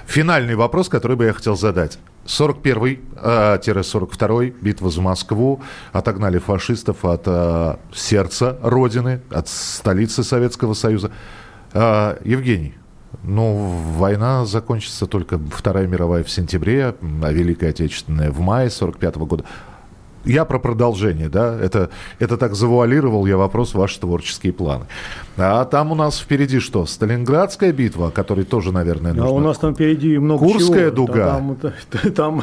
Финальный 0.06 0.54
вопрос, 0.54 0.88
который 0.88 1.16
бы 1.16 1.24
я 1.24 1.32
хотел 1.32 1.56
задать. 1.56 1.98
41-42 2.26 4.54
битва 4.60 4.90
за 4.90 5.02
Москву. 5.02 5.60
Отогнали 5.92 6.38
фашистов 6.38 7.04
от 7.04 7.22
э, 7.26 7.76
сердца 7.94 8.58
Родины, 8.62 9.20
от 9.30 9.48
столицы 9.48 10.24
Советского 10.24 10.74
Союза. 10.74 11.10
Э, 11.72 12.16
Евгений, 12.24 12.74
ну, 13.22 13.54
война 13.96 14.44
закончится 14.46 15.06
только 15.06 15.38
Вторая 15.38 15.86
мировая 15.86 16.24
в 16.24 16.30
сентябре, 16.30 16.94
а 17.22 17.32
Великая 17.32 17.70
Отечественная 17.70 18.30
в 18.30 18.40
мае 18.40 18.70
45 18.70 19.16
года. 19.16 19.44
Я 20.24 20.44
про 20.44 20.58
продолжение, 20.58 21.28
да, 21.28 21.58
это, 21.58 21.90
это 22.18 22.36
так 22.36 22.54
завуалировал 22.54 23.26
я 23.26 23.36
вопрос 23.36 23.74
ваши 23.74 24.00
творческие 24.00 24.52
планы. 24.52 24.86
А 25.36 25.64
там 25.64 25.92
у 25.92 25.94
нас 25.94 26.18
впереди 26.18 26.60
что? 26.60 26.86
Сталинградская 26.86 27.72
битва, 27.72 28.10
которой 28.10 28.44
тоже, 28.44 28.72
наверное, 28.72 29.12
нужно... 29.12 29.28
А 29.28 29.32
у 29.32 29.40
нас 29.40 29.58
там 29.58 29.74
впереди 29.74 30.18
много 30.18 30.44
Курская 30.44 30.90
чего. 30.90 31.06
дуга. 31.06 31.26
Там, 31.26 31.56
там, 32.14 32.42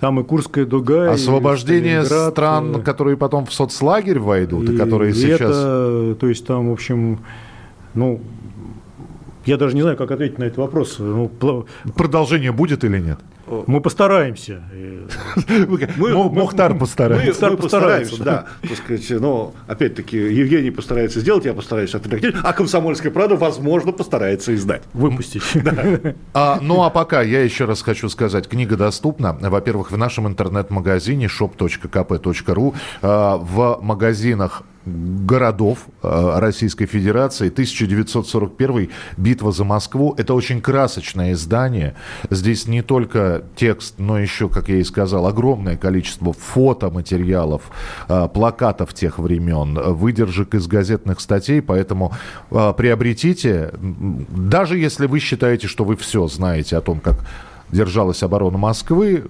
там 0.00 0.20
и 0.20 0.24
Курская 0.24 0.64
дуга, 0.64 1.12
Освобождение 1.12 2.02
и 2.02 2.30
стран, 2.30 2.76
э, 2.76 2.80
которые 2.80 3.16
потом 3.16 3.46
в 3.46 3.52
соцлагерь 3.52 4.18
войдут, 4.18 4.70
и, 4.70 4.76
которые 4.76 5.10
и 5.10 5.14
сейчас... 5.14 5.40
это, 5.40 6.16
то 6.18 6.28
есть 6.28 6.46
там, 6.46 6.70
в 6.70 6.72
общем, 6.72 7.18
ну, 7.94 8.20
я 9.44 9.56
даже 9.56 9.74
не 9.74 9.82
знаю, 9.82 9.96
как 9.96 10.10
ответить 10.10 10.38
на 10.38 10.44
этот 10.44 10.58
вопрос. 10.58 10.96
Ну, 10.98 11.30
Продолжение 11.96 12.52
будет 12.52 12.84
или 12.84 12.98
нет? 12.98 13.18
Мы 13.66 13.80
постараемся. 13.80 14.62
Мо- 15.96 16.28
Мухтар 16.30 16.74
Мы, 16.74 16.80
постарается. 16.80 17.26
Мухтар 17.28 17.50
мы 17.52 17.56
постараемся, 17.56 18.22
да. 18.22 18.46
Так 18.62 18.76
сказать, 18.76 19.10
но, 19.10 19.54
опять-таки, 19.66 20.16
Евгений 20.16 20.70
постарается 20.70 21.20
сделать, 21.20 21.44
я 21.44 21.54
постараюсь 21.54 21.94
отредактировать, 21.94 22.44
а 22.44 22.52
«Комсомольская 22.52 23.12
правда», 23.12 23.36
возможно, 23.36 23.92
постарается 23.92 24.54
издать. 24.54 24.82
Выпустить. 24.92 25.42
А, 26.34 26.58
ну 26.60 26.82
а 26.84 26.90
пока 26.90 27.22
я 27.22 27.42
еще 27.42 27.64
раз 27.64 27.82
хочу 27.82 28.08
сказать, 28.08 28.48
книга 28.48 28.76
доступна, 28.76 29.36
во-первых, 29.40 29.90
в 29.90 29.96
нашем 29.96 30.26
интернет-магазине 30.28 31.26
shop.kp.ru, 31.26 32.74
а, 33.02 33.36
в 33.36 33.78
магазинах 33.82 34.62
городов 34.84 35.86
а, 36.02 36.40
Российской 36.40 36.86
Федерации. 36.86 37.48
1941 37.48 38.90
«Битва 39.16 39.52
за 39.52 39.64
Москву». 39.64 40.14
Это 40.16 40.34
очень 40.34 40.60
красочное 40.60 41.32
издание. 41.32 41.94
Здесь 42.30 42.66
не 42.66 42.82
только 42.82 43.44
текст, 43.56 43.94
но 43.98 44.18
еще, 44.18 44.48
как 44.48 44.68
я 44.68 44.76
и 44.76 44.84
сказал, 44.84 45.26
огромное 45.26 45.76
количество 45.76 46.32
фотоматериалов, 46.32 47.62
а, 48.08 48.28
плакатов 48.28 48.94
тех 48.94 49.18
времен, 49.18 49.74
выдержек 49.74 50.54
из 50.54 50.66
газетных 50.66 51.20
статей. 51.20 51.60
Поэтому 51.62 52.12
а, 52.50 52.72
приобретите, 52.72 53.72
даже 53.78 54.78
если 54.78 55.06
вы 55.06 55.18
считаете, 55.18 55.66
что 55.66 55.84
вы 55.84 55.96
все 55.96 56.26
знаете 56.26 56.76
о 56.76 56.80
том, 56.80 57.00
как 57.00 57.24
держалась 57.70 58.22
оборона 58.22 58.58
Москвы, 58.58 59.24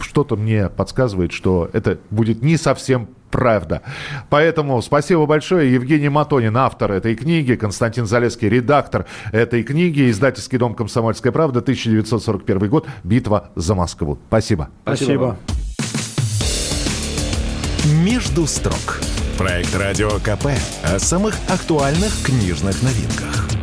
что-то 0.00 0.36
мне 0.36 0.68
подсказывает, 0.68 1.32
что 1.32 1.68
это 1.72 1.98
будет 2.10 2.42
не 2.42 2.56
совсем 2.56 3.08
правда. 3.34 3.82
Поэтому 4.30 4.80
спасибо 4.80 5.26
большое. 5.26 5.72
Евгений 5.72 6.08
Матонин, 6.08 6.56
автор 6.56 6.92
этой 6.92 7.16
книги, 7.16 7.56
Константин 7.56 8.06
Залеский, 8.06 8.48
редактор 8.48 9.06
этой 9.32 9.64
книги, 9.64 10.08
издательский 10.08 10.56
дом 10.56 10.74
«Комсомольская 10.74 11.32
правда», 11.32 11.58
1941 11.58 12.68
год, 12.68 12.86
«Битва 13.02 13.50
за 13.56 13.74
Москву». 13.74 14.18
Спасибо. 14.28 14.68
Спасибо. 14.82 15.36
«Между 18.04 18.46
строк». 18.46 19.00
Проект 19.36 19.74
«Радио 19.74 20.10
КП» 20.20 20.46
о 20.84 21.00
самых 21.00 21.34
актуальных 21.48 22.12
книжных 22.22 22.80
новинках. 22.84 23.53